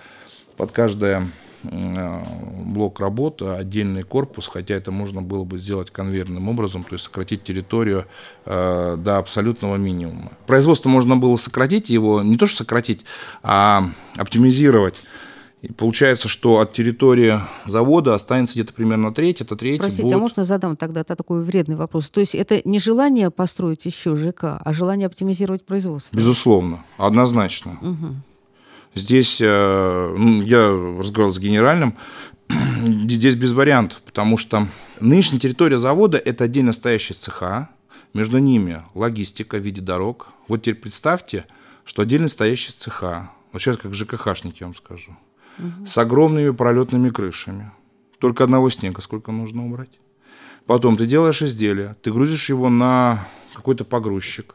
под 0.56 0.70
каждое 0.72 1.28
э, 1.64 2.22
блок 2.64 3.00
работы, 3.00 3.46
отдельный 3.46 4.02
корпус, 4.02 4.48
хотя 4.48 4.74
это 4.74 4.90
можно 4.90 5.20
было 5.20 5.44
бы 5.44 5.58
сделать 5.58 5.90
конвейерным 5.90 6.48
образом, 6.48 6.84
то 6.84 6.94
есть 6.94 7.04
сократить 7.04 7.44
территорию 7.44 8.06
э, 8.46 8.96
до 8.98 9.18
абсолютного 9.18 9.76
минимума. 9.76 10.32
Производство 10.46 10.88
можно 10.88 11.16
было 11.16 11.36
сократить, 11.36 11.90
его 11.90 12.22
не 12.22 12.38
то 12.38 12.46
что 12.46 12.58
сократить, 12.58 13.04
а 13.42 13.90
оптимизировать. 14.16 14.96
И 15.62 15.72
получается, 15.72 16.28
что 16.28 16.58
от 16.58 16.72
территории 16.72 17.38
завода 17.66 18.16
останется 18.16 18.54
где-то 18.54 18.72
примерно 18.72 19.14
треть, 19.14 19.40
это 19.40 19.54
треть. 19.54 19.78
Простите, 19.78 20.02
будут... 20.02 20.16
а 20.16 20.18
можно 20.18 20.44
задам 20.44 20.76
тогда 20.76 21.04
такой 21.04 21.44
вредный 21.44 21.76
вопрос? 21.76 22.08
То 22.10 22.18
есть 22.18 22.34
это 22.34 22.60
не 22.64 22.80
желание 22.80 23.30
построить 23.30 23.86
еще 23.86 24.16
ЖК, 24.16 24.58
а 24.60 24.72
желание 24.72 25.06
оптимизировать 25.06 25.64
производство? 25.64 26.16
Безусловно, 26.16 26.84
однозначно. 26.96 27.78
Угу. 27.80 28.14
Здесь 28.96 29.40
э, 29.40 30.14
ну, 30.18 30.42
я 30.42 30.68
разговаривал 30.98 31.32
с 31.32 31.38
генеральным, 31.38 31.96
здесь 32.82 33.36
без 33.36 33.52
вариантов, 33.52 34.02
потому 34.02 34.38
что 34.38 34.66
нынешняя 34.98 35.40
территория 35.40 35.78
завода– 35.78 36.18
это 36.24 36.42
отдельно 36.42 36.72
стоящие 36.72 37.14
цеха, 37.14 37.70
между 38.14 38.38
ними 38.38 38.82
логистика 38.94 39.58
в 39.58 39.60
виде 39.60 39.80
дорог. 39.80 40.28
Вот 40.48 40.62
теперь 40.62 40.74
представьте, 40.74 41.46
что 41.84 42.02
отдельно 42.02 42.26
стоящие 42.26 42.74
цеха, 42.76 43.30
вот 43.52 43.62
сейчас 43.62 43.76
как 43.76 43.94
ЖКХшники, 43.94 44.58
я 44.60 44.66
вам 44.66 44.74
скажу, 44.74 45.16
с 45.86 45.98
огромными 45.98 46.50
пролетными 46.50 47.10
крышами. 47.10 47.72
Только 48.18 48.44
одного 48.44 48.70
снега 48.70 49.00
сколько 49.00 49.32
нужно 49.32 49.66
убрать. 49.66 49.98
Потом 50.66 50.96
ты 50.96 51.06
делаешь 51.06 51.42
изделие, 51.42 51.96
ты 52.02 52.12
грузишь 52.12 52.48
его 52.48 52.68
на 52.68 53.26
какой-то 53.52 53.84
погрузчик, 53.84 54.54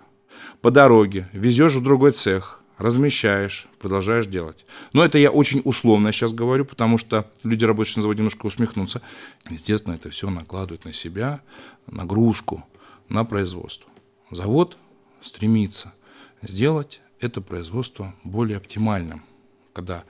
по 0.61 0.71
дороге, 0.71 1.29
везешь 1.33 1.75
в 1.75 1.83
другой 1.83 2.13
цех, 2.13 2.61
размещаешь, 2.77 3.67
продолжаешь 3.79 4.27
делать. 4.27 4.65
Но 4.93 5.03
это 5.03 5.17
я 5.17 5.31
очень 5.31 5.61
условно 5.65 6.11
сейчас 6.11 6.31
говорю, 6.31 6.65
потому 6.65 6.97
что 6.97 7.29
люди, 7.43 7.65
рабочие 7.65 7.97
на 7.97 8.01
заводе, 8.03 8.19
немножко 8.19 8.45
усмехнутся. 8.45 9.01
Естественно, 9.49 9.95
это 9.95 10.09
все 10.09 10.29
накладывает 10.29 10.85
на 10.85 10.93
себя 10.93 11.41
нагрузку. 11.87 12.63
на 13.09 13.23
производство. 13.23 13.89
Завод 14.31 14.77
стремится 15.21 15.93
сделать 16.41 16.99
это 17.19 17.39
производство 17.39 18.13
более 18.23 18.57
оптимальным, 18.57 19.23
когда 19.71 20.03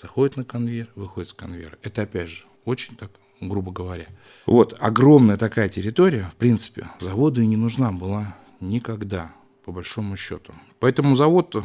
заходит 0.00 0.36
на 0.36 0.44
конвейер, 0.44 0.88
выходит 0.94 1.30
с 1.30 1.32
конвейера. 1.32 1.78
Это, 1.82 2.02
опять 2.02 2.28
же, 2.28 2.44
очень 2.64 2.96
так 2.96 3.10
грубо 3.40 3.72
говоря. 3.72 4.06
Вот, 4.46 4.76
огромная 4.78 5.36
такая 5.36 5.68
территория, 5.68 6.30
в 6.32 6.36
принципе, 6.36 6.88
заводу 7.00 7.40
и 7.40 7.46
не 7.46 7.56
нужна 7.56 7.92
была 7.92 8.36
никогда, 8.60 9.32
по 9.64 9.72
большому 9.72 10.16
счету. 10.16 10.52
Поэтому 10.80 11.14
завод 11.14 11.56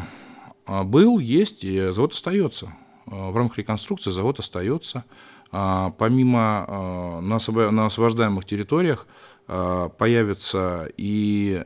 а, 0.65 0.84
был, 0.84 1.20
есть, 1.20 1.63
и 1.63 1.91
завод 1.91 2.13
остается. 2.13 2.74
А, 3.08 3.32
в 3.32 3.38
рамках 3.38 3.60
реконструкции 3.60 4.12
завод 4.12 4.39
остается. 4.39 5.06
А, 5.52 5.91
помимо 5.98 7.20
на 7.22 7.38
освобождаемых 7.38 8.46
территориях 8.46 9.08
появятся 9.48 10.89
и 10.96 11.65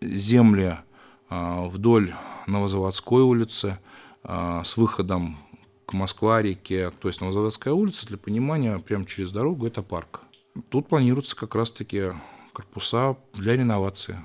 земли 0.00 0.78
вдоль 1.28 2.14
Новозаводской 2.46 3.22
улицы 3.22 3.78
с 4.24 4.76
выходом 4.78 5.36
к 5.90 5.92
Москва-реке, 5.92 6.92
то 7.00 7.08
есть 7.08 7.20
Новозаводская 7.20 7.74
улица, 7.74 8.06
для 8.06 8.16
понимания, 8.16 8.78
прямо 8.78 9.04
через 9.06 9.32
дорогу 9.32 9.66
это 9.66 9.82
парк. 9.82 10.20
Тут 10.68 10.88
планируются 10.88 11.34
как 11.34 11.56
раз-таки 11.56 12.12
корпуса 12.52 13.16
для 13.34 13.56
реновации, 13.56 14.24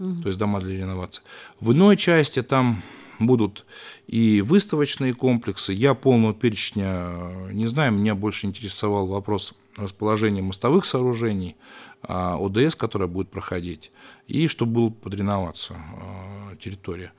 угу. 0.00 0.22
то 0.22 0.28
есть 0.28 0.40
дома 0.40 0.60
для 0.60 0.76
реновации. 0.76 1.22
В 1.60 1.72
иной 1.72 1.96
части 1.96 2.42
там 2.42 2.82
будут 3.20 3.64
и 4.08 4.40
выставочные 4.40 5.14
комплексы. 5.14 5.72
Я 5.72 5.94
полного 5.94 6.34
перечня 6.34 7.50
не 7.52 7.68
знаю, 7.68 7.92
меня 7.92 8.16
больше 8.16 8.46
интересовал 8.46 9.06
вопрос 9.06 9.54
расположения 9.76 10.42
мостовых 10.42 10.84
сооружений, 10.84 11.54
а, 12.02 12.36
ОДС, 12.44 12.74
которая 12.74 13.08
будет 13.08 13.30
проходить, 13.30 13.92
и 14.28 14.46
чтобы 14.46 14.72
было 14.72 14.90
под 14.90 15.14
реновацию 15.14 15.78
а, 15.78 16.54
территория. 16.56 17.12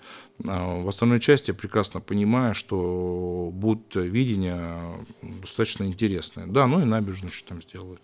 А, 0.47 0.81
в 0.81 0.87
остальной 0.87 1.19
части 1.19 1.49
я 1.49 1.55
прекрасно 1.55 1.99
понимаю, 1.99 2.53
что 2.53 3.49
будет 3.51 3.95
видение 3.95 5.05
достаточно 5.41 5.83
интересное. 5.85 6.45
Да, 6.45 6.67
ну 6.67 6.81
и 6.81 6.85
набережную 6.85 7.31
еще 7.31 7.43
там 7.45 7.61
сделают. 7.61 8.01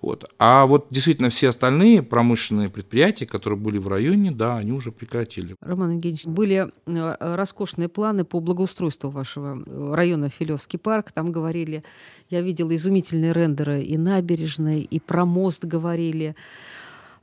Вот. 0.00 0.24
А 0.38 0.66
вот 0.66 0.86
действительно 0.90 1.30
все 1.30 1.48
остальные 1.48 2.02
промышленные 2.02 2.70
предприятия, 2.70 3.26
которые 3.26 3.58
были 3.58 3.78
в 3.78 3.88
районе, 3.88 4.30
да, 4.30 4.56
они 4.56 4.72
уже 4.72 4.92
прекратили. 4.92 5.56
Роман 5.60 5.92
Евгеньевич, 5.92 6.24
были 6.26 6.70
э, 6.86 7.34
роскошные 7.34 7.88
планы 7.88 8.24
по 8.24 8.38
благоустройству 8.38 9.10
вашего 9.10 9.62
э, 9.66 9.94
района 9.94 10.28
Филевский 10.28 10.78
парк. 10.78 11.10
Там 11.10 11.32
говорили, 11.32 11.82
я 12.30 12.40
видела 12.40 12.74
изумительные 12.74 13.32
рендеры 13.32 13.82
и 13.82 13.98
набережной, 13.98 14.80
и 14.82 15.00
про 15.00 15.24
мост 15.24 15.64
говорили. 15.64 16.36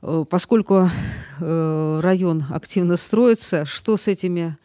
Э, 0.02 0.24
поскольку 0.28 0.88
район 1.40 2.44
активно 2.50 2.96
строится, 2.96 3.64
что 3.64 3.96
с 3.96 4.06
этими 4.06 4.56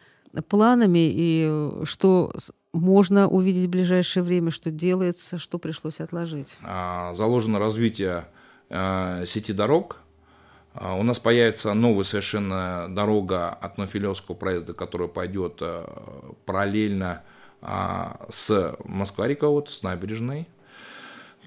планами 0.48 1.10
и 1.12 1.82
что 1.84 2.32
можно 2.72 3.28
увидеть 3.28 3.66
в 3.66 3.70
ближайшее 3.70 4.22
время, 4.22 4.50
что 4.50 4.70
делается, 4.70 5.38
что 5.38 5.58
пришлось 5.58 6.00
отложить? 6.00 6.58
А, 6.62 7.14
заложено 7.14 7.58
развитие 7.58 8.26
а, 8.70 9.24
сети 9.26 9.52
дорог. 9.52 10.00
А, 10.74 10.94
у 10.94 11.02
нас 11.02 11.18
появится 11.18 11.72
новая 11.74 12.04
совершенно 12.04 12.86
дорога 12.90 13.48
от 13.48 13.78
Нофилевского 13.78 14.34
проезда, 14.34 14.74
которая 14.74 15.08
пойдет 15.08 15.62
параллельно 16.44 17.22
с 17.60 18.76
Москва-река, 18.84 19.48
вот, 19.48 19.68
с 19.70 19.82
набережной. 19.82 20.46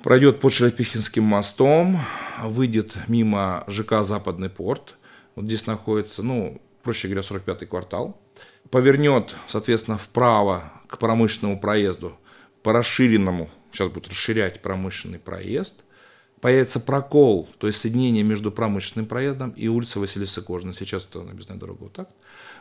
Пройдет 0.03 0.39
под 0.39 0.51
Шелепихинским 0.53 1.23
мостом, 1.23 1.99
выйдет 2.41 2.95
мимо 3.07 3.63
ЖК 3.67 4.03
«Западный 4.03 4.49
порт». 4.49 4.95
Вот 5.35 5.45
здесь 5.45 5.67
находится, 5.67 6.23
ну, 6.23 6.61
проще 6.83 7.07
говоря, 7.07 7.21
45-й 7.21 7.67
квартал 7.67 8.21
повернет, 8.71 9.35
соответственно, 9.47 9.97
вправо 9.97 10.71
к 10.87 10.97
промышленному 10.97 11.59
проезду, 11.59 12.17
по 12.63 12.73
расширенному, 12.73 13.49
сейчас 13.71 13.89
будет 13.89 14.07
расширять 14.07 14.61
промышленный 14.61 15.19
проезд, 15.19 15.83
появится 16.39 16.79
прокол, 16.79 17.49
то 17.57 17.67
есть 17.67 17.79
соединение 17.79 18.23
между 18.23 18.51
промышленным 18.51 19.05
проездом 19.05 19.51
и 19.51 19.67
улицей 19.67 19.99
Василиса 19.99 20.41
Кожина. 20.41 20.73
Сейчас 20.73 21.05
это 21.05 21.21
объездная 21.21 21.57
дорога 21.57 21.83
вот 21.83 21.93
так. 21.93 22.09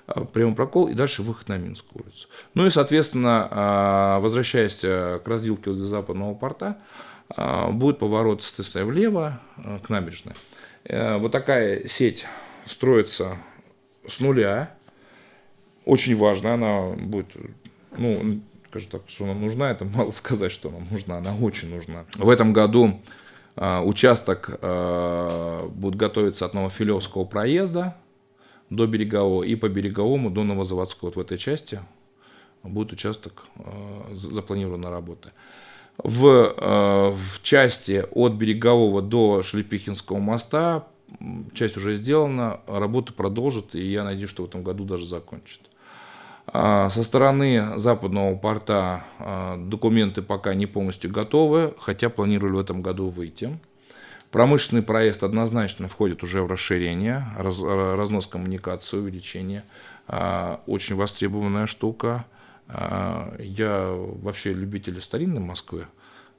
А, 0.07 0.25
прямой 0.25 0.55
прокол 0.55 0.89
и 0.89 0.95
дальше 0.95 1.23
выход 1.23 1.49
на 1.49 1.57
Минскую 1.57 2.05
улицу. 2.05 2.29
Ну 2.55 2.67
и, 2.67 2.71
соответственно, 2.71 3.49
а, 3.51 4.21
возвращаясь 4.21 4.81
э, 4.83 5.21
к 5.25 5.29
развилке 5.29 5.71
возле 5.71 5.87
западного 5.87 6.35
порта, 6.35 6.79
будет 7.37 7.99
поворот, 7.99 8.43
соответственно, 8.43 8.87
влево 8.87 9.41
э, 9.59 9.79
к 9.83 9.89
набережной. 9.89 10.35
Э, 10.85 11.19
вот 11.19 11.33
такая 11.33 11.87
сеть 11.87 12.27
строится 12.67 13.37
с 14.07 14.21
нуля, 14.21 14.75
очень 15.85 16.17
важно, 16.17 16.55
она 16.55 16.91
будет, 16.91 17.29
ну, 17.97 18.41
скажем 18.69 18.91
так, 18.91 19.03
что 19.07 19.25
она 19.25 19.35
нужна, 19.35 19.71
это 19.71 19.85
мало 19.85 20.11
сказать, 20.11 20.53
что 20.53 20.69
она 20.69 20.79
нужна, 20.91 21.19
она 21.19 21.37
очень 21.37 21.71
нужна. 21.71 22.05
В 22.17 22.29
этом 22.29 22.53
году 22.53 23.01
э, 23.57 23.81
участок 23.81 24.51
будет 24.51 25.95
готовиться 25.95 26.47
от 26.47 26.55
Новофилевского 26.55 27.25
проезда 27.25 27.97
до 28.71 28.87
Берегового 28.87 29.43
и 29.43 29.55
по 29.55 29.69
Береговому 29.69 30.31
до 30.31 30.45
Новозаводского. 30.45 31.09
Вот 31.09 31.17
в 31.17 31.21
этой 31.21 31.39
части 31.39 31.81
будет 32.63 32.93
участок 32.93 33.45
запланирована 34.13 34.91
работа. 34.91 35.33
В, 36.03 36.55
э, 36.57 37.11
в 37.13 37.43
части 37.43 38.05
от 38.13 38.33
Берегового 38.33 39.03
до 39.03 39.43
Шлепихинского 39.43 40.19
моста 40.19 40.87
часть 41.55 41.77
уже 41.77 41.97
сделана, 41.97 42.61
работа 42.67 43.13
продолжит, 43.13 43.75
и 43.75 43.85
я 43.85 44.05
надеюсь, 44.05 44.31
что 44.31 44.45
в 44.45 44.49
этом 44.49 44.63
году 44.63 44.85
даже 44.85 45.07
закончит. 45.07 45.61
А, 46.47 46.91
со 46.91 47.03
стороны 47.03 47.79
западного 47.79 48.37
порта 48.37 49.05
а, 49.19 49.57
документы 49.57 50.23
пока 50.23 50.55
не 50.55 50.67
полностью 50.67 51.11
готовы, 51.11 51.75
хотя 51.79 52.09
планировали 52.09 52.55
в 52.55 52.59
этом 52.59 52.83
году 52.83 53.09
выйти. 53.09 53.59
Промышленный 54.31 54.83
проезд 54.83 55.23
однозначно 55.23 55.89
входит 55.89 56.23
уже 56.23 56.43
в 56.43 56.47
расширение, 56.47 57.25
раз, 57.37 57.63
разнос 57.63 58.27
коммуникации, 58.27 58.97
увеличение. 58.97 59.65
А, 60.09 60.61
очень 60.67 60.97
востребованная 60.97 61.67
штука. 61.67 62.25
Я 63.39 63.91
вообще 63.93 64.53
любитель 64.53 65.01
старинной 65.01 65.41
Москвы, 65.41 65.87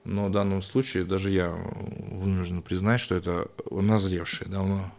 но 0.04 0.28
в 0.28 0.32
данном 0.32 0.62
случае 0.62 1.04
даже 1.04 1.30
я 1.30 1.50
вынужден 1.50 2.62
признать, 2.62 3.02
что 3.02 3.16
это 3.16 3.48
назревшее 3.70 4.50
давно 4.50 4.92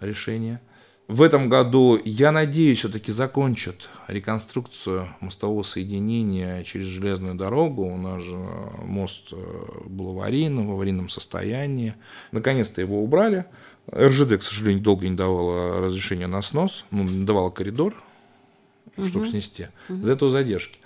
решение– 0.00 0.60
в 1.08 1.22
этом 1.22 1.48
году, 1.48 2.00
я 2.04 2.32
надеюсь, 2.32 2.80
все-таки 2.80 3.12
закончат 3.12 3.88
реконструкцию 4.08 5.06
мостового 5.20 5.62
соединения 5.62 6.64
через 6.64 6.86
железную 6.86 7.36
дорогу. 7.36 7.84
У 7.84 7.96
нас 7.96 8.24
же 8.24 8.36
мост 8.82 9.28
э, 9.30 9.36
был 9.84 10.10
аварийным, 10.10 10.66
в 10.66 10.72
аварийном 10.72 11.08
состоянии. 11.08 11.94
Наконец-то 12.32 12.80
его 12.80 13.00
убрали. 13.00 13.46
РЖД, 13.94 14.38
к 14.38 14.42
сожалению, 14.42 14.82
долго 14.82 15.08
не 15.08 15.14
давала 15.14 15.80
разрешения 15.80 16.26
на 16.26 16.42
снос, 16.42 16.84
ну, 16.90 17.24
давала 17.24 17.50
коридор, 17.50 17.94
угу. 18.96 19.06
чтобы 19.06 19.26
снести. 19.26 19.68
Угу. 19.88 20.02
За 20.02 20.12
этого 20.12 20.30
задержки. 20.30 20.78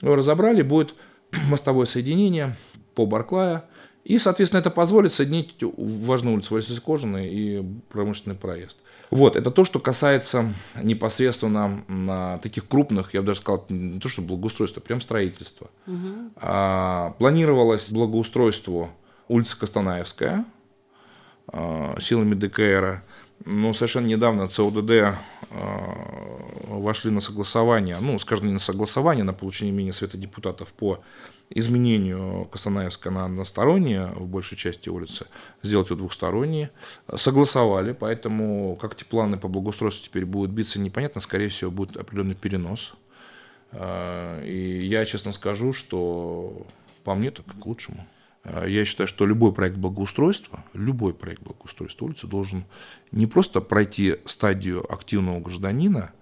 Его 0.00 0.14
разобрали, 0.16 0.62
будет 0.62 0.94
мостовое 1.48 1.86
соединение 1.86 2.56
по 2.94 3.06
Барклая. 3.06 3.64
И, 4.04 4.18
соответственно, 4.18 4.60
это 4.60 4.70
позволит 4.70 5.12
соединить 5.12 5.56
важную 5.60 6.34
улицу 6.34 6.54
Василия 6.54 6.80
Кожаной 6.80 7.28
и 7.28 7.64
промышленный 7.88 8.36
проезд. 8.36 8.78
Вот, 9.10 9.36
это 9.36 9.50
то, 9.50 9.64
что 9.64 9.78
касается 9.78 10.52
непосредственно 10.80 11.84
на 11.88 12.38
таких 12.38 12.68
крупных, 12.68 13.14
я 13.14 13.20
бы 13.20 13.28
даже 13.28 13.40
сказал, 13.40 13.64
не 13.68 13.98
то, 14.00 14.08
что 14.08 14.22
благоустройство, 14.22 14.80
прям 14.80 15.00
строительство. 15.00 15.70
Угу. 15.86 16.30
А, 16.36 17.14
планировалось 17.18 17.90
благоустройство 17.90 18.90
улицы 19.28 19.58
Костанаевская 19.58 20.44
а, 21.48 21.96
силами 22.00 22.34
ДКР, 22.34 23.02
но 23.44 23.72
совершенно 23.74 24.06
недавно 24.06 24.48
ЦОДД 24.48 24.90
а, 24.90 25.16
вошли 26.68 27.10
на 27.10 27.20
согласование, 27.20 27.98
ну, 28.00 28.18
скажем, 28.18 28.46
не 28.46 28.52
на 28.52 28.60
согласование, 28.60 29.24
на 29.24 29.34
получение 29.34 29.74
мнения 29.74 29.92
Совета 29.92 30.16
депутатов 30.16 30.72
по 30.72 31.00
изменению 31.50 32.46
Костанаевска 32.46 33.10
на 33.10 33.24
одностороннее 33.24 34.06
в 34.16 34.26
большей 34.26 34.56
части 34.56 34.88
улицы, 34.88 35.26
сделать 35.62 35.90
ее 35.90 35.96
двухсторонние. 35.96 36.70
Согласовали, 37.14 37.92
поэтому 37.92 38.76
как 38.76 38.94
эти 38.94 39.04
планы 39.04 39.36
по 39.36 39.48
благоустройству 39.48 40.04
теперь 40.04 40.24
будут 40.24 40.50
биться, 40.50 40.80
непонятно. 40.80 41.20
Скорее 41.20 41.48
всего, 41.48 41.70
будет 41.70 41.96
определенный 41.96 42.34
перенос. 42.34 42.94
А, 43.72 44.42
и 44.42 44.86
я 44.86 45.04
честно 45.04 45.32
скажу, 45.32 45.72
что 45.72 46.66
по 47.04 47.14
мне 47.14 47.30
так 47.30 47.44
к 47.46 47.66
лучшему. 47.66 48.04
А, 48.46 48.64
я 48.66 48.84
считаю, 48.84 49.08
что 49.08 49.26
любой 49.26 49.52
проект 49.52 49.76
благоустройства, 49.76 50.64
любой 50.72 51.12
проект 51.12 51.42
благоустройства 51.42 52.06
улицы 52.06 52.26
должен 52.26 52.64
не 53.12 53.26
просто 53.26 53.60
пройти 53.60 54.16
стадию 54.24 54.90
активного 54.92 55.40
гражданина, 55.40 56.12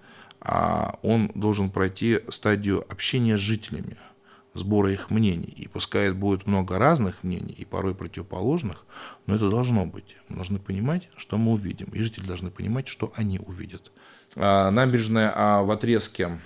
а 0.41 0.99
он 1.03 1.31
должен 1.35 1.71
пройти 1.71 2.21
стадию 2.29 2.85
общения 2.91 3.37
с 3.37 3.41
жителями– 3.41 3.97
сбора 4.55 4.93
их 4.93 5.11
мнений. 5.11 5.53
И 5.57 5.69
пускай 5.69 6.13
будет 6.13 6.47
много 6.47 6.79
разных 6.79 7.23
мнений, 7.23 7.53
и 7.53 7.65
порой 7.65 7.95
противоположных, 7.95 8.87
но 9.27 9.35
это 9.35 9.51
должно 9.51 9.85
быть. 9.85 10.17
Мы 10.29 10.37
должны 10.37 10.59
понимать, 10.59 11.09
что 11.17 11.37
мы 11.37 11.53
увидим, 11.53 11.89
и 11.93 12.01
жители 12.01 12.25
должны 12.25 12.51
понимать, 12.51 12.89
что 12.89 13.13
они 13.17 13.39
увидят. 13.39 13.93
А, 14.37 14.71
набережная 14.71 15.33
а, 15.35 15.63
в 15.63 15.71
отрезке 15.71 16.39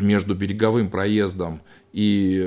между 0.00 0.34
береговым 0.34 0.90
проездом 0.90 1.62
и 1.92 2.42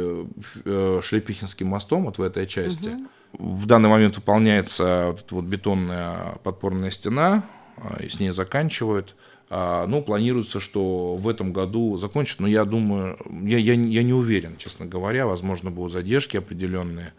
э, 0.65 0.99
Шлепихинским 1.03 1.67
мостом, 1.67 2.05
вот 2.05 2.17
в 2.17 2.21
этой 2.21 2.45
части, 2.47 2.89
угу. 3.33 3.61
в 3.61 3.65
данный 3.65 3.89
момент 3.89 4.15
выполняется 4.15 5.07
вот 5.11 5.21
эта 5.21 5.35
вот 5.35 5.45
бетонная 5.45 6.37
подпорная 6.43 6.91
стена, 6.91 7.43
а, 7.77 8.01
и 8.01 8.09
с 8.09 8.19
ней 8.19 8.31
заканчивают. 8.31 9.15
А, 9.49 9.87
ну, 9.87 10.01
планируется, 10.01 10.59
что 10.59 11.15
в 11.15 11.27
этом 11.29 11.53
году 11.53 11.97
закончат, 11.97 12.39
но 12.39 12.47
я 12.47 12.65
думаю, 12.65 13.17
я, 13.43 13.57
я, 13.57 13.73
я 13.73 14.03
не 14.03 14.13
уверен, 14.13 14.57
честно 14.57 14.85
говоря, 14.85 15.25
возможно, 15.25 15.71
будут 15.71 15.93
задержки 15.93 16.35
определенные. 16.35 17.13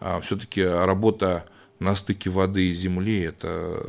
А, 0.00 0.20
Все-таки 0.20 0.62
работа 0.62 1.44
на 1.80 1.94
стыке 1.94 2.30
воды 2.30 2.70
и 2.70 2.72
земли– 2.72 3.20
это 3.22 3.84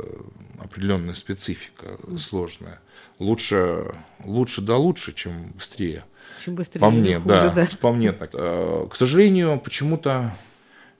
определенная 0.58 1.14
специфика 1.14 1.98
сложная. 2.18 2.80
Лучше, 3.18 3.94
лучше 4.24 4.60
да 4.60 4.76
лучше, 4.76 5.14
чем 5.14 5.52
быстрее. 5.52 6.04
Чем 6.44 6.54
быстрее, 6.54 6.80
по 6.80 6.90
мне, 6.90 7.18
хуже, 7.18 7.28
да, 7.28 7.50
да. 7.50 7.68
По 7.80 7.92
мне 7.92 8.12
так. 8.12 8.30
К 8.32 8.94
сожалению, 8.94 9.58
почему-то 9.58 10.34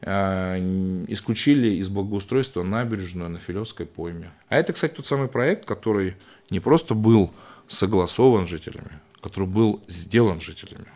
исключили 0.02 1.76
из 1.76 1.88
благоустройства 1.88 2.62
набережную 2.62 3.30
на 3.30 3.38
Филевской 3.38 3.86
пойме. 3.86 4.30
А 4.48 4.56
это, 4.56 4.72
кстати, 4.72 4.94
тот 4.94 5.06
самый 5.06 5.28
проект, 5.28 5.64
который 5.64 6.16
не 6.50 6.60
просто 6.60 6.94
был 6.94 7.32
согласован 7.66 8.46
жителями, 8.46 8.92
который 9.20 9.48
был 9.48 9.82
сделан 9.88 10.40
жителями. 10.40 10.86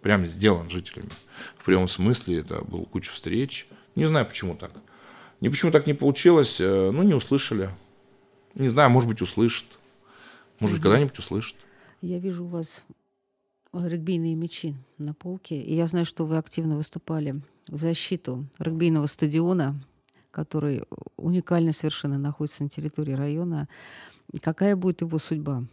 Прям 0.00 0.26
сделан 0.26 0.70
жителями. 0.70 1.10
В 1.58 1.64
прямом 1.64 1.86
смысле 1.86 2.38
это 2.38 2.62
был 2.64 2.86
куча 2.86 3.12
встреч. 3.12 3.66
Не 3.94 4.06
знаю, 4.06 4.26
почему 4.26 4.54
так. 4.54 4.72
Не 5.40 5.48
почему 5.48 5.70
так 5.70 5.86
не 5.86 5.94
получилось, 5.94 6.56
э, 6.60 6.90
ну, 6.92 7.02
не 7.02 7.14
услышали. 7.14 7.70
Не 8.54 8.68
знаю, 8.68 8.90
может 8.90 9.08
быть, 9.08 9.20
услышат. 9.20 9.66
Может 10.60 10.76
быть, 10.76 10.82
когда-нибудь 10.82 11.18
услышат. 11.18 11.56
Я 12.02 12.18
вижу 12.18 12.44
у 12.44 12.48
вас 12.48 12.84
регбийные 13.72 14.34
мячи 14.34 14.74
на 14.98 15.14
полке. 15.14 15.60
И 15.60 15.74
я 15.74 15.86
знаю, 15.86 16.04
что 16.04 16.24
вы 16.24 16.36
активно 16.36 16.76
выступали 16.76 17.40
в 17.68 17.80
защиту 17.80 18.46
регбийного 18.58 19.06
стадиона, 19.06 19.80
который 20.30 20.84
уникально 21.16 21.72
совершенно 21.72 22.18
находится 22.18 22.62
на 22.64 22.68
территории 22.68 23.12
района. 23.12 23.68
Какая 24.42 24.76
будет 24.76 25.00
его 25.00 25.18
судьба? 25.18 25.64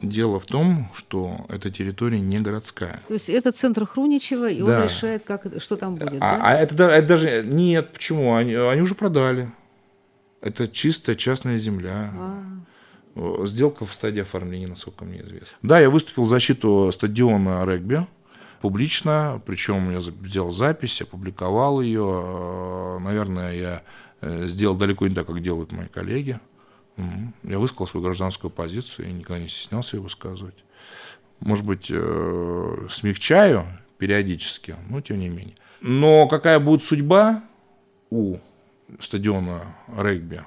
Дело 0.00 0.38
в 0.38 0.44
том, 0.44 0.88
что 0.92 1.46
эта 1.48 1.70
территория 1.70 2.20
не 2.20 2.38
городская. 2.38 3.00
То 3.08 3.14
есть 3.14 3.30
это 3.30 3.50
центр 3.50 3.86
Хруничева, 3.86 4.50
и 4.50 4.62
да. 4.62 4.80
он 4.80 4.84
решает, 4.84 5.24
как, 5.24 5.46
что 5.60 5.76
там 5.76 5.94
будет, 5.94 6.20
а, 6.20 6.36
да? 6.36 6.40
А 6.42 6.52
это, 6.54 6.84
это 6.84 7.08
даже... 7.08 7.42
Нет, 7.42 7.94
почему? 7.94 8.34
Они, 8.34 8.54
они 8.54 8.82
уже 8.82 8.94
продали. 8.94 9.50
Это 10.42 10.68
чистая 10.68 11.16
частная 11.16 11.56
земля. 11.56 12.12
А. 12.14 12.42
Сделка 13.44 13.86
в 13.86 13.92
стадии 13.92 14.20
оформления, 14.20 14.66
насколько 14.66 15.04
мне 15.04 15.22
известно. 15.22 15.56
Да, 15.62 15.80
я 15.80 15.88
выступил 15.88 16.24
в 16.24 16.28
защиту 16.28 16.90
стадиона 16.92 17.64
регби 17.64 18.06
публично, 18.60 19.40
причем 19.46 19.90
я 19.92 20.00
сделал 20.00 20.50
запись, 20.50 21.00
опубликовал 21.00 21.80
ее. 21.80 22.98
Наверное, 23.00 23.54
я 23.54 23.82
э, 24.20 24.46
сделал 24.48 24.76
далеко 24.76 25.06
не 25.06 25.14
так, 25.14 25.26
как 25.26 25.40
делают 25.40 25.72
мои 25.72 25.86
коллеги. 25.86 26.38
Я 27.42 27.58
высказал 27.58 27.86
свою 27.86 28.04
гражданскую 28.04 28.50
позицию 28.50 29.08
и 29.08 29.12
никогда 29.12 29.40
не 29.40 29.48
стеснялся 29.48 29.96
ее 29.96 30.02
высказывать. 30.02 30.64
Может 31.40 31.64
быть, 31.64 31.86
э, 31.90 32.86
смягчаю 32.90 33.64
периодически, 33.98 34.76
но 34.88 35.00
тем 35.00 35.20
не 35.20 35.28
менее. 35.28 35.54
Но 35.80 36.26
какая 36.28 36.58
будет 36.58 36.82
судьба 36.82 37.42
у 38.10 38.36
стадиона 39.00 39.62
регби 39.96 40.42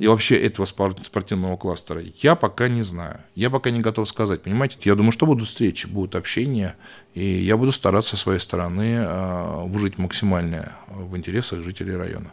и 0.00 0.06
вообще 0.08 0.38
этого 0.38 0.64
спортивного 0.64 1.58
кластера, 1.58 2.02
я 2.22 2.34
пока 2.34 2.68
не 2.68 2.80
знаю. 2.80 3.20
Я 3.34 3.50
пока 3.50 3.70
не 3.70 3.80
готов 3.80 4.08
сказать, 4.08 4.40
понимаете? 4.40 4.78
Я 4.84 4.94
думаю, 4.94 5.12
что 5.12 5.26
будут 5.26 5.46
встречи, 5.46 5.86
будут 5.86 6.14
общения, 6.14 6.74
и 7.12 7.22
я 7.22 7.58
буду 7.58 7.70
стараться 7.70 8.16
со 8.16 8.22
своей 8.22 8.40
стороны 8.40 9.04
э, 9.06 9.64
выжить 9.66 9.98
максимально 9.98 10.72
в 10.88 11.14
интересах 11.18 11.62
жителей 11.62 11.96
района. 11.96 12.32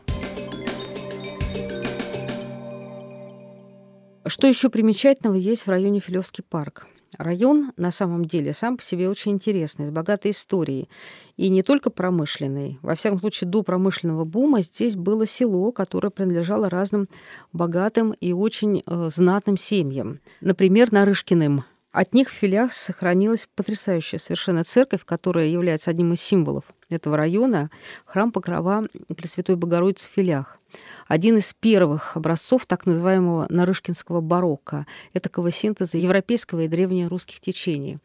Что 4.25 4.47
еще 4.47 4.69
примечательного 4.69 5.35
есть 5.35 5.67
в 5.67 5.69
районе 5.69 5.99
Филевский 5.99 6.45
парк? 6.49 6.87
Район 7.17 7.71
на 7.77 7.91
самом 7.91 8.25
деле 8.25 8.53
сам 8.53 8.77
по 8.77 8.83
себе 8.83 9.09
очень 9.09 9.33
интересный, 9.33 9.87
с 9.87 9.91
богатой 9.91 10.31
историей. 10.31 10.89
И 11.35 11.49
не 11.49 11.63
только 11.63 11.89
промышленный. 11.89 12.79
Во 12.81 12.95
всяком 12.95 13.19
случае, 13.19 13.49
до 13.49 13.63
промышленного 13.63 14.25
бума 14.25 14.61
здесь 14.61 14.95
было 14.95 15.25
село, 15.25 15.71
которое 15.71 16.09
принадлежало 16.09 16.69
разным 16.69 17.07
богатым 17.53 18.11
и 18.11 18.33
очень 18.33 18.83
э, 18.85 19.09
знатным 19.09 19.57
семьям. 19.57 20.19
Например, 20.41 20.91
Нарышкиным. 20.91 21.63
От 21.97 22.13
них 22.13 22.29
в 22.29 22.31
филях 22.31 22.73
сохранилась 22.73 23.49
потрясающая 23.55 24.19
совершенно 24.19 24.63
церковь, 24.63 25.03
которая 25.03 25.47
является 25.47 25.89
одним 25.89 26.13
из 26.13 26.21
символов 26.21 26.65
этого 26.91 27.17
района, 27.17 27.71
храм 28.05 28.31
Покрова 28.31 28.87
Пресвятой 29.15 29.55
Богородицы 29.55 30.07
в 30.07 30.11
филях 30.11 30.59
один 31.07 31.37
из 31.37 31.53
первых 31.53 32.17
образцов 32.17 32.65
так 32.65 32.85
называемого 32.85 33.47
нарышкинского 33.49 34.21
барокко, 34.21 34.85
этакого 35.13 35.51
синтеза 35.51 35.97
европейского 35.97 36.61
и 36.61 36.67
древнерусских 36.67 37.39
течений. 37.39 37.97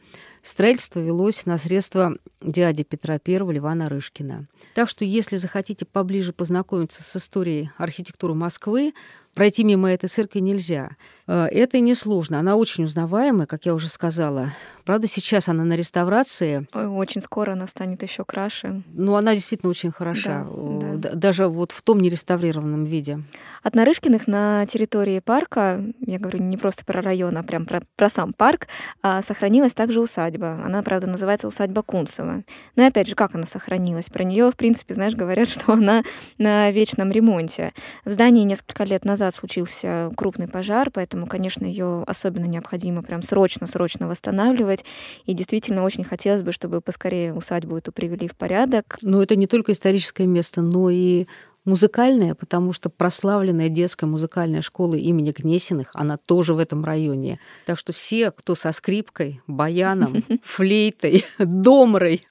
Строительство 0.43 0.99
велось 0.99 1.47
на 1.47 1.57
средства 1.59 2.17
дяди 2.41 2.83
Петра 2.83 3.21
I 3.25 3.39
Льва 3.39 3.75
Нарышкина. 3.75 4.49
Так 4.75 4.89
что, 4.89 5.05
если 5.05 5.37
захотите 5.37 5.85
поближе 5.85 6.33
познакомиться 6.33 7.03
с 7.03 7.17
историей 7.17 7.71
архитектуры 7.79 8.35
Москвы, 8.35 8.93
пройти 9.35 9.65
мимо 9.65 9.91
этой 9.91 10.09
церкви 10.09 10.41
нельзя. 10.41 10.91
Э, 11.27 11.47
это 11.47 11.81
несложно. 11.81 12.39
Она 12.39 12.57
очень 12.57 12.85
узнаваемая, 12.85 13.47
как 13.47 13.67
я 13.67 13.75
уже 13.75 13.89
сказала. 13.89 14.53
Правда, 14.85 15.07
сейчас 15.07 15.49
она 15.49 15.65
на 15.65 15.75
реставрации. 15.75 16.67
Ой, 16.75 16.87
очень 16.87 17.21
скоро 17.21 17.53
она 17.53 17.67
станет 17.67 18.03
еще 18.03 18.25
краше. 18.25 18.83
Ну, 18.93 19.15
она 19.15 19.35
действительно 19.35 19.71
очень 19.71 19.93
хороша. 19.93 20.45
Да, 20.49 20.95
да. 20.97 21.11
Даже 21.15 21.47
вот 21.47 21.73
в 21.73 21.83
том 21.83 22.01
нереставрированном 22.01 22.85
виде. 22.85 23.21
От 23.63 23.75
Нарышкиных 23.77 24.27
на 24.27 24.67
территории 24.67 25.21
парка, 25.21 25.83
я 26.01 26.19
говорю 26.19 26.41
не 26.41 26.57
просто 26.57 26.85
про 26.85 27.01
район, 27.01 27.37
а 27.39 27.45
прям 27.45 27.65
про, 27.65 27.83
про 27.97 28.09
сам 28.09 28.33
парк, 28.33 28.67
а, 29.03 29.23
сохранилась 29.23 29.75
также 29.75 30.01
усадьба. 30.01 30.61
Она, 30.65 30.83
правда, 30.83 31.09
называется 31.09 31.47
усадьба 31.47 31.83
Кунцева. 31.83 32.43
Но 32.75 32.83
и 32.83 32.87
опять 32.87 33.07
же, 33.07 33.15
как 33.15 33.37
она 33.37 33.47
сохранилась? 33.47 34.09
Про 34.09 34.25
нее, 34.25 34.51
в 34.51 34.57
принципе, 34.57 34.95
знаешь, 34.95 35.15
говорят, 35.15 35.49
что 35.49 35.73
она 35.73 36.03
на 36.39 36.73
вечном 36.73 37.13
ремонте. 37.13 37.73
В 38.05 38.11
здании 38.11 38.43
несколько 38.43 38.83
лет 38.83 39.05
назад 39.05 39.22
случился 39.31 40.11
крупный 40.17 40.49
пожар, 40.49 40.91
поэтому, 40.91 41.27
конечно, 41.27 41.65
ее 41.65 42.03
особенно 42.07 42.47
необходимо 42.47 43.03
прям 43.03 43.23
срочно-срочно 43.23 44.09
восстанавливать. 44.09 44.85
И 45.27 45.35
действительно 45.35 45.85
очень 45.85 46.05
хотелось 46.05 46.43
бы, 46.43 46.53
чтобы 46.53 46.81
поскорее 46.81 47.35
усадьбу 47.35 47.77
эту 47.77 47.93
привели 47.93 48.29
в 48.29 48.37
порядок. 48.37 48.99
Но 49.03 49.23
это 49.23 49.37
не 49.37 49.47
только 49.47 49.73
историческое 49.73 50.27
место, 50.27 50.63
но 50.63 50.91
и 50.91 51.27
музыкальная, 51.65 52.35
потому 52.35 52.73
что 52.73 52.91
прославленная 52.91 53.69
детская 53.69 54.07
музыкальная 54.07 54.63
школа 54.63 54.95
имени 54.95 55.33
Гнесиных, 55.33 55.91
она 55.95 56.17
тоже 56.17 56.55
в 56.55 56.59
этом 56.59 56.85
районе. 56.85 57.39
Так 57.67 57.79
что 57.79 57.93
все, 57.93 58.31
кто 58.31 58.55
со 58.55 58.73
скрипкой, 58.73 59.41
баяном, 59.47 60.25
флейтой, 60.43 61.25
домрой, 61.39 62.23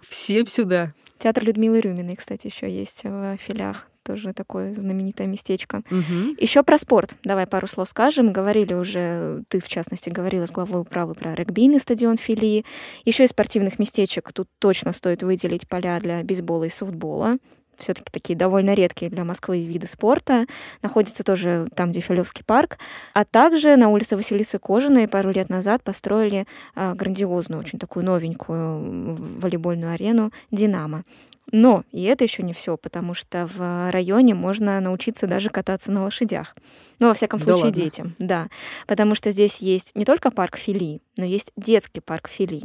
всем 0.00 0.46
сюда. 0.46 0.94
Театр 1.18 1.44
Людмилы 1.44 1.80
Рюминой, 1.80 2.16
кстати, 2.16 2.46
еще 2.46 2.70
есть 2.70 3.04
в 3.04 3.36
филях 3.38 3.88
тоже 4.08 4.32
такое 4.32 4.72
знаменитое 4.72 5.26
местечко. 5.26 5.82
Угу. 5.90 6.36
Еще 6.38 6.62
про 6.62 6.78
спорт. 6.78 7.14
Давай 7.24 7.46
пару 7.46 7.66
слов 7.66 7.90
скажем. 7.90 8.32
Говорили 8.32 8.72
уже, 8.72 9.42
ты 9.48 9.60
в 9.60 9.68
частности 9.68 10.08
говорила 10.08 10.46
с 10.46 10.50
главой 10.50 10.80
управы 10.80 11.14
про 11.14 11.34
регбийный 11.34 11.78
стадион 11.78 12.16
филии. 12.16 12.64
Еще 13.04 13.24
из 13.24 13.30
спортивных 13.30 13.78
местечек 13.78 14.32
тут 14.32 14.48
точно 14.58 14.92
стоит 14.92 15.22
выделить 15.22 15.68
поля 15.68 16.00
для 16.00 16.22
бейсбола 16.22 16.64
и 16.64 16.70
софтбола 16.70 17.36
все-таки 17.78 18.10
такие 18.10 18.36
довольно 18.36 18.74
редкие 18.74 19.10
для 19.10 19.24
Москвы 19.24 19.64
виды 19.64 19.86
спорта, 19.86 20.46
находится 20.82 21.24
тоже 21.24 21.68
там, 21.74 21.90
где 21.90 22.00
Филевский 22.00 22.44
парк. 22.44 22.78
А 23.14 23.24
также 23.24 23.76
на 23.76 23.88
улице 23.88 24.16
Василисы 24.16 24.58
Кожаной 24.58 25.08
пару 25.08 25.30
лет 25.30 25.48
назад 25.48 25.82
построили 25.82 26.46
а, 26.74 26.94
грандиозную, 26.94 27.60
очень 27.60 27.78
такую 27.78 28.04
новенькую 28.04 29.14
волейбольную 29.40 29.92
арену 29.92 30.32
«Динамо». 30.50 31.04
Но 31.50 31.84
и 31.92 32.02
это 32.02 32.24
еще 32.24 32.42
не 32.42 32.52
все, 32.52 32.76
потому 32.76 33.14
что 33.14 33.46
в 33.46 33.90
районе 33.90 34.34
можно 34.34 34.78
научиться 34.80 35.26
даже 35.26 35.48
кататься 35.48 35.90
на 35.90 36.02
лошадях. 36.02 36.54
Ну, 37.00 37.08
во 37.08 37.14
всяком 37.14 37.38
случае, 37.38 37.70
да 37.70 37.82
детям. 37.82 38.14
Да. 38.18 38.48
Потому 38.86 39.14
что 39.14 39.30
здесь 39.30 39.58
есть 39.58 39.94
не 39.94 40.04
только 40.04 40.30
парк 40.30 40.58
Фили, 40.58 41.00
но 41.16 41.24
есть 41.24 41.52
детский 41.56 42.00
парк 42.00 42.28
Фили. 42.28 42.64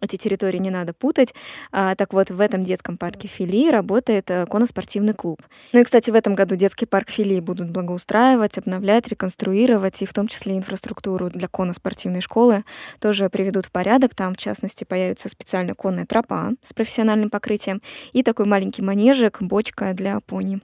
Эти 0.00 0.16
территории 0.16 0.58
не 0.58 0.70
надо 0.70 0.92
путать. 0.92 1.34
А, 1.72 1.94
так 1.94 2.12
вот, 2.12 2.30
в 2.30 2.40
этом 2.40 2.62
детском 2.62 2.96
парке 2.96 3.28
Фили 3.28 3.70
работает 3.70 4.30
э, 4.30 4.46
коноспортивный 4.46 5.14
клуб. 5.14 5.42
Ну 5.72 5.80
и, 5.80 5.84
кстати, 5.84 6.10
в 6.10 6.14
этом 6.14 6.34
году 6.34 6.56
детский 6.56 6.86
парк 6.86 7.10
Фили 7.10 7.40
будут 7.40 7.70
благоустраивать, 7.70 8.58
обновлять, 8.58 9.08
реконструировать, 9.08 10.02
и 10.02 10.06
в 10.06 10.12
том 10.12 10.28
числе 10.28 10.56
инфраструктуру 10.56 11.30
для 11.30 11.48
коноспортивной 11.48 12.20
школы 12.20 12.64
тоже 13.00 13.28
приведут 13.30 13.66
в 13.66 13.70
порядок. 13.70 14.14
Там, 14.14 14.34
в 14.34 14.38
частности, 14.38 14.84
появится 14.84 15.28
специальная 15.28 15.74
конная 15.74 16.06
тропа 16.06 16.52
с 16.62 16.72
профессиональным 16.72 17.30
покрытием 17.30 17.80
и 18.12 18.22
такой 18.22 18.46
маленький 18.46 18.82
манежик, 18.82 19.40
бочка 19.40 19.92
для 19.94 20.20
пони. 20.20 20.60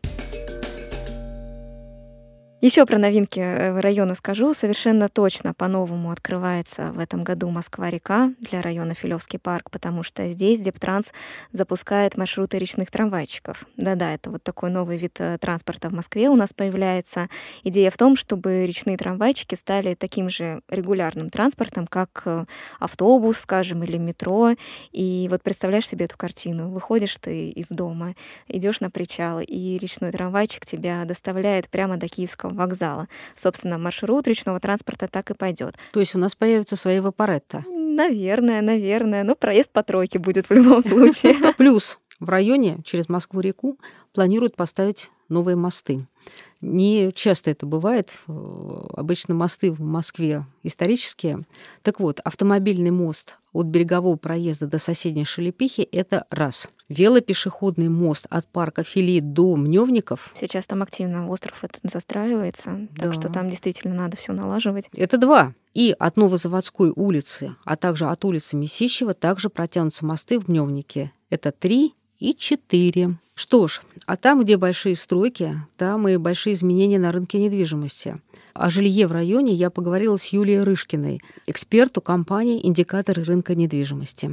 Еще 2.62 2.86
про 2.86 2.96
новинки 2.96 3.38
э, 3.38 3.78
района 3.80 4.14
скажу. 4.14 4.54
Совершенно 4.54 5.10
точно 5.10 5.52
по-новому 5.52 6.10
открывается 6.10 6.90
в 6.92 6.98
этом 6.98 7.22
году 7.22 7.50
Москва-река 7.50 8.32
для 8.40 8.62
района 8.62 8.94
Филевский 8.94 9.38
парк, 9.38 9.70
потому 9.70 10.02
что 10.02 10.26
здесь 10.28 10.60
Дептранс 10.60 11.12
запускает 11.52 12.16
маршруты 12.16 12.58
речных 12.58 12.90
трамвайчиков. 12.90 13.66
Да-да, 13.76 14.14
это 14.14 14.30
вот 14.30 14.42
такой 14.42 14.70
новый 14.70 14.96
вид 14.96 15.20
э, 15.20 15.36
транспорта 15.38 15.90
в 15.90 15.92
Москве 15.92 16.30
у 16.30 16.34
нас 16.34 16.54
появляется. 16.54 17.28
Идея 17.62 17.90
в 17.90 17.98
том, 17.98 18.16
чтобы 18.16 18.64
речные 18.64 18.96
трамвайчики 18.96 19.54
стали 19.54 19.94
таким 19.94 20.30
же 20.30 20.62
регулярным 20.70 21.28
транспортом, 21.28 21.86
как 21.86 22.22
э, 22.24 22.46
автобус, 22.80 23.36
скажем, 23.36 23.84
или 23.84 23.98
метро. 23.98 24.54
И 24.92 25.28
вот 25.30 25.42
представляешь 25.42 25.86
себе 25.86 26.06
эту 26.06 26.16
картину. 26.16 26.70
Выходишь 26.70 27.18
ты 27.18 27.50
из 27.50 27.68
дома, 27.68 28.14
идешь 28.48 28.80
на 28.80 28.90
причал, 28.90 29.40
и 29.40 29.76
речной 29.76 30.10
трамвайчик 30.10 30.64
тебя 30.64 31.04
доставляет 31.04 31.68
прямо 31.68 31.98
до 31.98 32.08
Киевского 32.08 32.45
Киевского 32.46 32.54
вокзала. 32.54 33.08
Собственно, 33.34 33.78
маршрут 33.78 34.26
речного 34.26 34.60
транспорта 34.60 35.08
так 35.08 35.30
и 35.30 35.34
пойдет. 35.34 35.76
То 35.92 36.00
есть 36.00 36.14
у 36.14 36.18
нас 36.18 36.34
появятся 36.34 36.76
свои 36.76 37.00
вапоретта? 37.00 37.64
Наверное, 37.68 38.62
наверное. 38.62 39.24
Но 39.24 39.34
проезд 39.34 39.70
по 39.72 39.82
тройке 39.82 40.18
будет 40.18 40.48
в 40.48 40.52
любом 40.52 40.82
случае. 40.82 41.54
Плюс 41.56 41.98
в 42.20 42.28
районе 42.28 42.78
через 42.84 43.08
Москву-реку 43.08 43.78
планируют 44.12 44.56
поставить 44.56 45.10
новые 45.28 45.56
мосты. 45.56 46.06
Не 46.60 47.12
часто 47.12 47.50
это 47.50 47.66
бывает. 47.66 48.10
Обычно 48.26 49.34
мосты 49.34 49.70
в 49.70 49.80
Москве 49.80 50.46
исторические. 50.62 51.44
Так 51.82 52.00
вот, 52.00 52.20
автомобильный 52.20 52.90
мост 52.90 53.38
от 53.52 53.66
берегового 53.66 54.16
проезда 54.16 54.66
до 54.66 54.78
соседней 54.78 55.24
Шелепихи– 55.24 55.80
это 55.92 56.26
раз. 56.30 56.68
Велопешеходный 56.88 57.88
мост 57.88 58.26
от 58.30 58.46
парка 58.46 58.84
Фили 58.84 59.20
до 59.20 59.56
Мневников. 59.56 60.34
Сейчас 60.38 60.66
там 60.66 60.82
активно 60.82 61.28
остров 61.28 61.64
этот 61.64 61.80
застраивается, 61.90 62.88
да. 62.92 63.04
так 63.04 63.14
что 63.14 63.32
там 63.32 63.50
действительно 63.50 63.94
надо 63.94 64.16
все 64.16 64.32
налаживать. 64.32 64.88
Это 64.94 65.18
два. 65.18 65.54
И 65.74 65.94
от 65.98 66.16
Новозаводской 66.16 66.92
улицы, 66.94 67.56
а 67.64 67.76
также 67.76 68.06
от 68.06 68.24
улицы 68.24 68.56
Месищева 68.56 69.14
также 69.14 69.50
протянутся 69.50 70.04
мосты 70.04 70.38
в 70.38 70.48
Мневнике. 70.48 71.12
Это 71.28 71.50
три 71.50 71.94
и 72.18 72.34
четыре. 72.34 73.18
Что 73.34 73.68
ж, 73.68 73.82
а 74.06 74.16
там, 74.16 74.42
где 74.42 74.56
большие 74.56 74.96
стройки, 74.96 75.60
там 75.76 76.08
и 76.08 76.16
большие 76.16 76.54
изменения 76.54 76.98
на 76.98 77.12
рынке 77.12 77.38
недвижимости. 77.38 78.18
О 78.54 78.70
жилье 78.70 79.06
в 79.06 79.12
районе 79.12 79.52
я 79.52 79.68
поговорила 79.68 80.16
с 80.16 80.24
Юлией 80.26 80.62
Рышкиной, 80.62 81.20
эксперту 81.46 82.00
компании 82.00 82.66
«Индикаторы 82.66 83.24
рынка 83.24 83.54
недвижимости». 83.54 84.30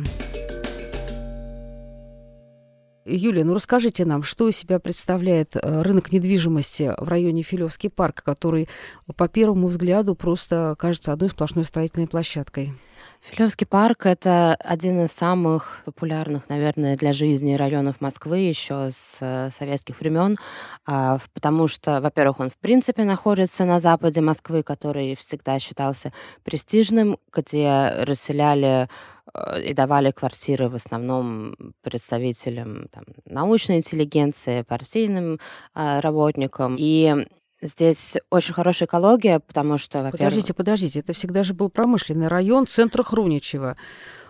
Юлия, 3.06 3.44
ну 3.44 3.54
расскажите 3.54 4.06
нам, 4.06 4.24
что 4.24 4.48
из 4.48 4.56
себя 4.56 4.80
представляет 4.80 5.58
э, 5.58 5.82
рынок 5.82 6.14
недвижимости 6.14 6.94
в 6.98 7.10
районе 7.10 7.44
Филевский 7.44 7.90
парк, 7.90 8.24
который 8.24 8.70
по 9.18 9.28
первому 9.28 9.68
взгляду 9.68 10.16
просто 10.16 10.76
кажется 10.80 11.12
одной 11.12 11.30
сплошной 11.30 11.66
строительной 11.66 12.08
площадкой? 12.08 12.74
Филевский 13.22 13.66
парк— 13.66 14.06
это 14.06 14.56
один 14.56 15.06
из 15.06 15.12
самых 15.12 15.82
популярных, 15.86 16.50
наверное, 16.50 16.98
для 16.98 17.14
жизни 17.14 17.56
районов 17.56 18.02
Москвы 18.02 18.40
еще 18.40 18.90
с 18.92 19.18
э, 19.22 19.50
советских 19.50 20.02
времен, 20.02 20.38
а, 20.86 21.20
потому 21.34 21.70
что, 21.70 22.02
во-первых, 22.02 22.42
он 22.42 22.50
в 22.50 22.58
принципе 22.58 23.06
находится 23.06 23.64
на 23.64 23.80
западе 23.80 24.20
Москвы, 24.20 24.62
который 24.62 25.16
всегда 25.16 25.58
считался 25.60 26.12
престижным, 26.44 27.18
где 27.32 28.04
расселяли 28.04 28.90
э, 29.34 29.62
и 29.62 29.74
давали 29.74 30.12
квартиры 30.12 30.68
в 30.68 30.76
основном 30.76 31.56
представителям 31.82 32.88
там, 32.92 33.06
научной 33.26 33.78
интеллигенции, 33.78 34.64
партийным 34.64 35.40
э, 35.76 36.00
работникам. 36.02 36.76
И 36.78 37.26
Здесь 37.64 38.18
очень 38.30 38.54
хорошая 38.54 38.88
экология, 38.88 39.40
потому 39.40 39.78
что, 39.78 40.00
во-первых... 40.00 40.20
Подождите, 40.20 40.54
подождите, 40.54 41.00
это 41.00 41.14
всегда 41.14 41.44
же 41.44 41.54
был 41.54 41.70
промышленный 41.70 42.28
район 42.28 42.68
центра 42.68 43.04
Хруничева, 43.04 43.78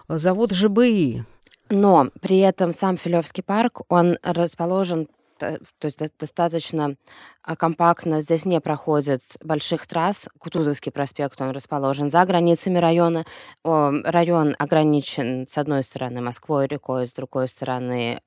завод 0.08 0.52
ЖБИ. 0.52 1.24
Но 1.70 2.10
при 2.22 2.38
этом 2.40 2.74
сам 2.74 2.96
Филевский 2.96 3.42
парк, 3.42 3.82
он 3.90 4.20
расположен 4.22 5.08
то 5.40 5.60
есть 5.84 6.00
достаточно 6.20 6.96
компактно. 7.58 8.22
Здесь 8.22 8.46
не 8.46 8.60
проходит 8.62 9.22
больших 9.44 9.88
трасс. 9.88 10.28
Кутузовский 10.40 10.92
проспект, 10.92 11.42
он 11.42 11.52
расположен 11.52 12.10
за 12.10 12.24
границами 12.26 12.78
района. 12.78 13.26
Район 13.64 14.56
ограничен, 14.58 15.46
с 15.48 15.58
одной 15.58 15.84
стороны, 15.84 16.22
Москвой, 16.22 16.68
рекой, 16.68 17.06
с 17.06 17.14
другой 17.14 17.48
стороны, 17.48 18.22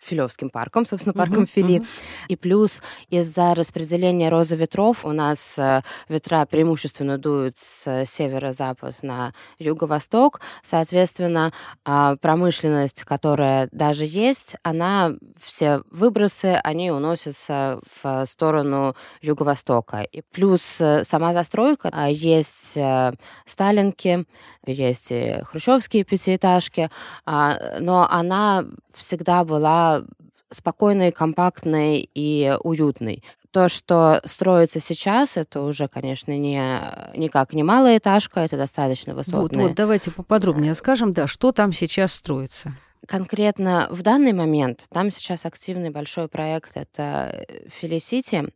Филевским 0.00 0.50
парком, 0.50 0.86
собственно, 0.86 1.12
парком 1.14 1.44
uh-huh, 1.44 1.50
Фили. 1.52 1.80
Uh-huh. 1.80 1.86
И 2.28 2.36
плюс 2.36 2.82
из-за 3.10 3.54
распределения 3.54 4.28
розы 4.28 4.56
ветров 4.56 5.04
у 5.04 5.12
нас 5.12 5.58
э, 5.58 5.82
ветра 6.08 6.46
преимущественно 6.46 7.18
дуют 7.18 7.58
с 7.58 8.04
северо-запад 8.04 9.02
на 9.02 9.32
юго-восток. 9.58 10.40
Соответственно, 10.62 11.52
а, 11.84 12.16
промышленность, 12.16 13.04
которая 13.04 13.68
даже 13.72 14.04
есть, 14.04 14.56
она, 14.62 15.12
все 15.40 15.82
выбросы, 15.90 16.60
они 16.64 16.90
уносятся 16.90 17.80
в 18.02 18.15
сторону 18.24 18.94
юго-востока. 19.20 20.02
И 20.02 20.22
плюс 20.32 20.80
э, 20.80 21.04
сама 21.04 21.32
застройка, 21.32 21.90
а, 21.92 22.08
есть 22.08 22.76
э, 22.76 23.12
сталинки, 23.44 24.24
есть 24.66 25.08
и 25.10 25.40
хрущевские 25.44 26.04
пятиэтажки, 26.04 26.90
а, 27.24 27.78
но 27.80 28.08
она 28.10 28.64
всегда 28.94 29.44
была 29.44 30.02
спокойной, 30.50 31.12
компактной 31.12 32.08
и 32.14 32.56
уютной. 32.62 33.22
То, 33.50 33.68
что 33.68 34.20
строится 34.24 34.80
сейчас, 34.80 35.36
это 35.36 35.62
уже, 35.62 35.88
конечно, 35.88 36.36
не, 36.36 36.80
никак 37.16 37.52
не 37.52 37.62
малая 37.62 37.98
этажка, 37.98 38.40
это 38.40 38.56
достаточно 38.56 39.14
высотная. 39.14 39.62
Вот, 39.62 39.68
вот 39.68 39.74
давайте 39.74 40.10
поподробнее 40.10 40.74
скажем, 40.74 41.12
да, 41.12 41.26
что 41.26 41.52
там 41.52 41.72
сейчас 41.72 42.12
строится. 42.12 42.74
Конкретно 43.06 43.88
в 43.90 44.02
данный 44.02 44.32
момент 44.32 44.84
там 44.90 45.10
сейчас 45.10 45.44
активный 45.46 45.90
большой 45.90 46.28
проект 46.28 46.72
это 46.76 47.46
Филисити, 47.68 48.52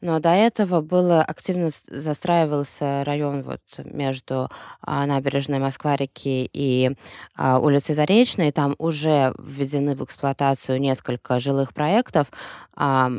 но 0.00 0.20
до 0.20 0.30
этого 0.30 0.80
было 0.80 1.22
активно 1.22 1.68
застраивался 1.88 3.04
район 3.04 3.42
вот 3.42 3.60
между 3.84 4.48
а, 4.80 5.06
набережной 5.06 5.58
Москва-реки 5.58 6.48
и 6.52 6.96
а, 7.34 7.58
улицей 7.58 7.94
Заречной. 7.94 8.52
Там 8.52 8.74
уже 8.78 9.34
введены 9.38 9.94
в 9.94 10.04
эксплуатацию 10.04 10.80
несколько 10.80 11.38
жилых 11.38 11.74
проектов 11.74 12.28
а, 12.74 13.10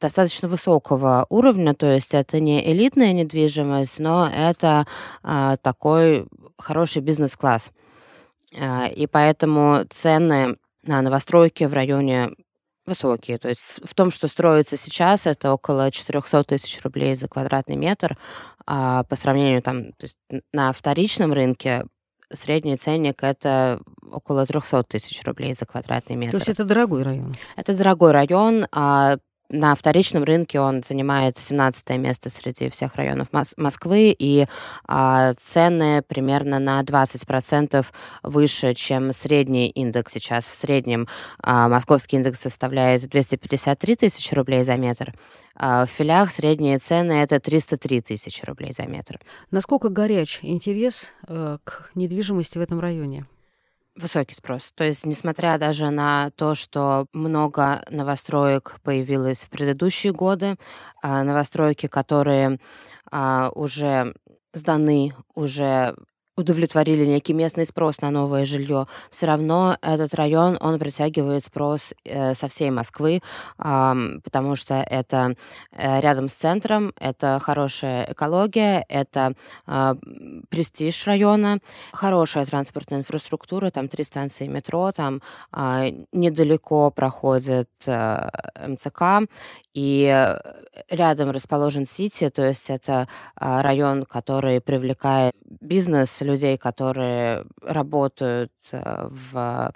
достаточно 0.00 0.48
высокого 0.48 1.26
уровня, 1.30 1.74
то 1.74 1.90
есть 1.90 2.14
это 2.14 2.40
не 2.40 2.64
элитная 2.72 3.12
недвижимость, 3.12 3.98
но 4.00 4.28
это 4.28 4.86
а, 5.22 5.56
такой 5.58 6.26
хороший 6.58 7.00
бизнес-класс. 7.00 7.70
А, 8.58 8.86
и 8.86 9.06
поэтому 9.06 9.84
цены 9.90 10.56
на 10.82 11.02
новостройки 11.02 11.64
в 11.64 11.72
районе 11.72 12.30
высокие. 12.86 13.38
То 13.38 13.48
есть 13.48 13.60
в 13.60 13.94
том, 13.94 14.10
что 14.10 14.28
строится 14.28 14.76
сейчас, 14.76 15.26
это 15.26 15.52
около 15.52 15.90
400 15.90 16.44
тысяч 16.44 16.82
рублей 16.82 17.14
за 17.14 17.28
квадратный 17.28 17.76
метр. 17.76 18.16
А 18.66 19.04
по 19.04 19.16
сравнению 19.16 19.62
там, 19.62 19.92
то 19.92 20.04
есть 20.04 20.18
на 20.52 20.72
вторичном 20.72 21.32
рынке 21.32 21.84
средний 22.32 22.76
ценник 22.76 23.22
это 23.22 23.80
около 24.10 24.46
300 24.46 24.84
тысяч 24.84 25.22
рублей 25.24 25.54
за 25.54 25.66
квадратный 25.66 26.16
метр. 26.16 26.32
То 26.32 26.36
есть 26.38 26.48
это 26.48 26.64
дорогой 26.64 27.02
район? 27.02 27.34
Это 27.56 27.76
дорогой 27.76 28.12
район. 28.12 28.66
А 28.72 29.18
на 29.54 29.74
вторичном 29.74 30.24
рынке 30.24 30.60
он 30.60 30.82
занимает 30.82 31.38
17 31.38 31.90
место 31.90 32.28
среди 32.28 32.68
всех 32.68 32.96
районов 32.96 33.28
Мос- 33.32 33.54
Москвы, 33.56 34.14
и 34.18 34.46
а, 34.86 35.34
цены 35.34 36.02
примерно 36.02 36.58
на 36.58 36.82
20% 36.82 37.86
выше, 38.22 38.74
чем 38.74 39.12
средний 39.12 39.68
индекс 39.68 40.12
сейчас. 40.12 40.48
В 40.48 40.54
среднем 40.54 41.06
а, 41.40 41.68
московский 41.68 42.16
индекс 42.16 42.40
составляет 42.40 43.08
253 43.08 43.96
тысячи 43.96 44.34
рублей 44.34 44.64
за 44.64 44.76
метр, 44.76 45.14
а 45.54 45.86
в 45.86 45.90
филях 45.90 46.30
средние 46.30 46.78
цены 46.78 47.12
это 47.12 47.38
303 47.38 48.00
тысячи 48.00 48.44
рублей 48.44 48.72
за 48.72 48.86
метр. 48.86 49.20
Насколько 49.50 49.88
горяч 49.88 50.40
интерес 50.42 51.12
э, 51.28 51.58
к 51.62 51.90
недвижимости 51.94 52.58
в 52.58 52.60
этом 52.60 52.80
районе? 52.80 53.24
Высокий 53.96 54.34
спрос. 54.34 54.72
То 54.74 54.82
есть, 54.82 55.06
несмотря 55.06 55.56
даже 55.56 55.90
на 55.90 56.30
то, 56.32 56.56
что 56.56 57.06
много 57.12 57.84
новостроек 57.90 58.80
появилось 58.82 59.38
в 59.38 59.50
предыдущие 59.50 60.12
годы, 60.12 60.56
а, 61.00 61.22
новостройки, 61.22 61.86
которые 61.86 62.58
а, 63.12 63.50
уже 63.54 64.14
сданы, 64.52 65.14
уже 65.36 65.94
удовлетворили 66.36 67.06
некий 67.06 67.32
местный 67.32 67.64
спрос 67.64 68.00
на 68.00 68.10
новое 68.10 68.44
жилье, 68.44 68.86
все 69.10 69.26
равно 69.26 69.76
этот 69.82 70.14
район, 70.14 70.56
он 70.60 70.78
притягивает 70.78 71.44
спрос 71.44 71.94
э, 72.04 72.34
со 72.34 72.48
всей 72.48 72.70
Москвы, 72.70 73.20
потому 73.56 74.56
что 74.56 74.74
это 74.74 75.36
э, 75.72 76.00
рядом 76.00 76.28
с 76.28 76.32
центром, 76.32 76.92
это 76.98 77.38
хорошая 77.40 78.12
экология, 78.12 78.84
это 78.88 79.34
а, 79.66 79.96
престиж 80.48 81.06
района, 81.06 81.58
хорошая 81.92 82.46
транспортная 82.46 83.00
инфраструктура, 83.00 83.70
там 83.70 83.88
три 83.88 84.04
станции 84.04 84.46
метро, 84.48 84.92
там 84.92 85.22
а, 85.52 85.84
недалеко 86.12 86.90
проходит 86.90 87.70
э, 87.86 88.28
МЦК, 88.66 89.28
и 89.74 90.34
рядом 90.88 91.30
расположен 91.30 91.86
Сити, 91.86 92.30
то 92.30 92.44
есть 92.44 92.70
это 92.70 93.08
а, 93.36 93.62
район, 93.62 94.04
который 94.04 94.60
привлекает 94.60 95.34
бизнес, 95.60 96.20
людей, 96.24 96.56
которые 96.56 97.44
работают 97.62 98.52
э, 98.72 99.08
в 99.08 99.72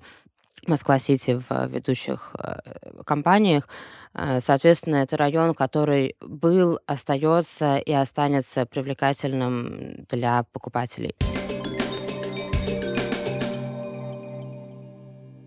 Москва-Сити 0.67 1.41
в 1.49 1.67
ведущих 1.67 2.35
э, 2.39 3.03
компаниях. 3.05 3.69
Э, 4.15 4.41
соответственно, 4.41 4.97
это 4.97 5.17
район, 5.17 5.55
который 5.55 6.17
был, 6.21 6.79
остается 6.87 7.77
и 7.77 7.93
останется 7.93 8.67
привлекательным 8.67 10.05
для 10.09 10.45
покупателей. 10.53 11.15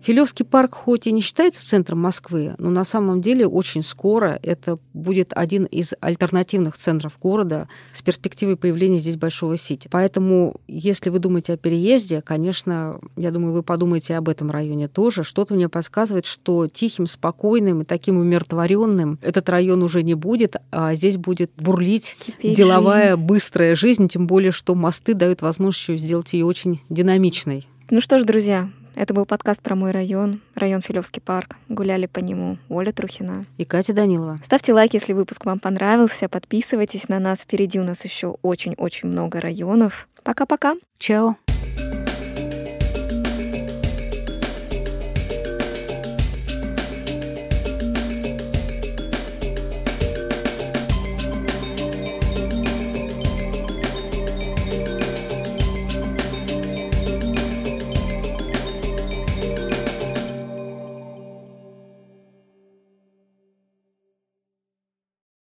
Филевский 0.02 0.44
парк 0.44 0.74
хоть 0.74 1.06
и 1.06 1.12
не 1.12 1.20
считается 1.20 1.64
центром 1.64 2.00
Москвы, 2.00 2.54
но 2.58 2.70
на 2.70 2.82
самом 2.84 3.20
деле 3.20 3.46
очень 3.46 3.82
скоро 3.82 4.38
это 4.42 4.78
будет 4.92 5.32
один 5.32 5.64
из 5.64 5.92
альтернативных 6.00 6.76
центров 6.76 7.16
города 7.20 7.68
с 7.92 8.02
перспективой 8.02 8.56
появления 8.56 8.98
здесь 8.98 9.14
большого 9.16 9.56
сити. 9.56 9.88
Поэтому, 9.92 10.56
если 10.66 11.08
вы 11.10 11.20
думаете 11.20 11.52
о 11.52 11.56
переезде, 11.56 12.20
конечно, 12.20 12.98
я 13.16 13.30
думаю, 13.30 13.52
вы 13.52 13.62
подумаете 13.62 14.16
об 14.16 14.28
этом 14.28 14.50
районе 14.50 14.88
тоже. 14.88 15.22
Что-то 15.22 15.54
мне 15.54 15.68
подсказывает, 15.68 16.26
что 16.26 16.66
тихим, 16.66 17.06
спокойным 17.06 17.82
и 17.82 17.84
таким 17.84 18.16
умиротворенным 18.18 19.20
этот 19.22 19.48
район 19.48 19.84
уже 19.84 20.02
не 20.02 20.14
будет, 20.14 20.56
а 20.72 20.94
здесь 20.94 21.16
будет 21.16 21.52
бурлить 21.56 22.16
Кипеть 22.18 22.56
деловая, 22.56 23.12
жизнь. 23.12 23.26
быстрая 23.26 23.76
жизнь, 23.76 24.08
тем 24.08 24.26
более, 24.26 24.50
что 24.50 24.74
мосты 24.74 25.14
дают 25.14 25.42
возможность 25.42 26.02
сделать 26.02 26.32
ее 26.32 26.44
очень 26.44 26.80
динамичной. 26.88 27.68
Ну 27.90 28.00
что 28.00 28.18
ж, 28.18 28.24
друзья, 28.24 28.68
это 28.94 29.14
был 29.14 29.24
подкаст 29.24 29.62
про 29.62 29.74
мой 29.74 29.90
район, 29.90 30.40
район 30.54 30.82
Филевский 30.82 31.22
парк. 31.22 31.56
Гуляли 31.68 32.06
по 32.06 32.18
нему 32.18 32.58
Оля 32.68 32.92
Трухина 32.92 33.46
и 33.58 33.64
Катя 33.64 33.92
Данилова. 33.92 34.38
Ставьте 34.44 34.72
лайк, 34.72 34.94
если 34.94 35.12
выпуск 35.12 35.44
вам 35.44 35.58
понравился. 35.58 36.28
Подписывайтесь 36.28 37.08
на 37.08 37.18
нас. 37.18 37.40
Впереди 37.40 37.80
у 37.80 37.84
нас 37.84 38.04
еще 38.04 38.36
очень-очень 38.42 39.08
много 39.08 39.40
районов. 39.40 40.08
Пока-пока. 40.22 40.76
Чао. 40.98 41.36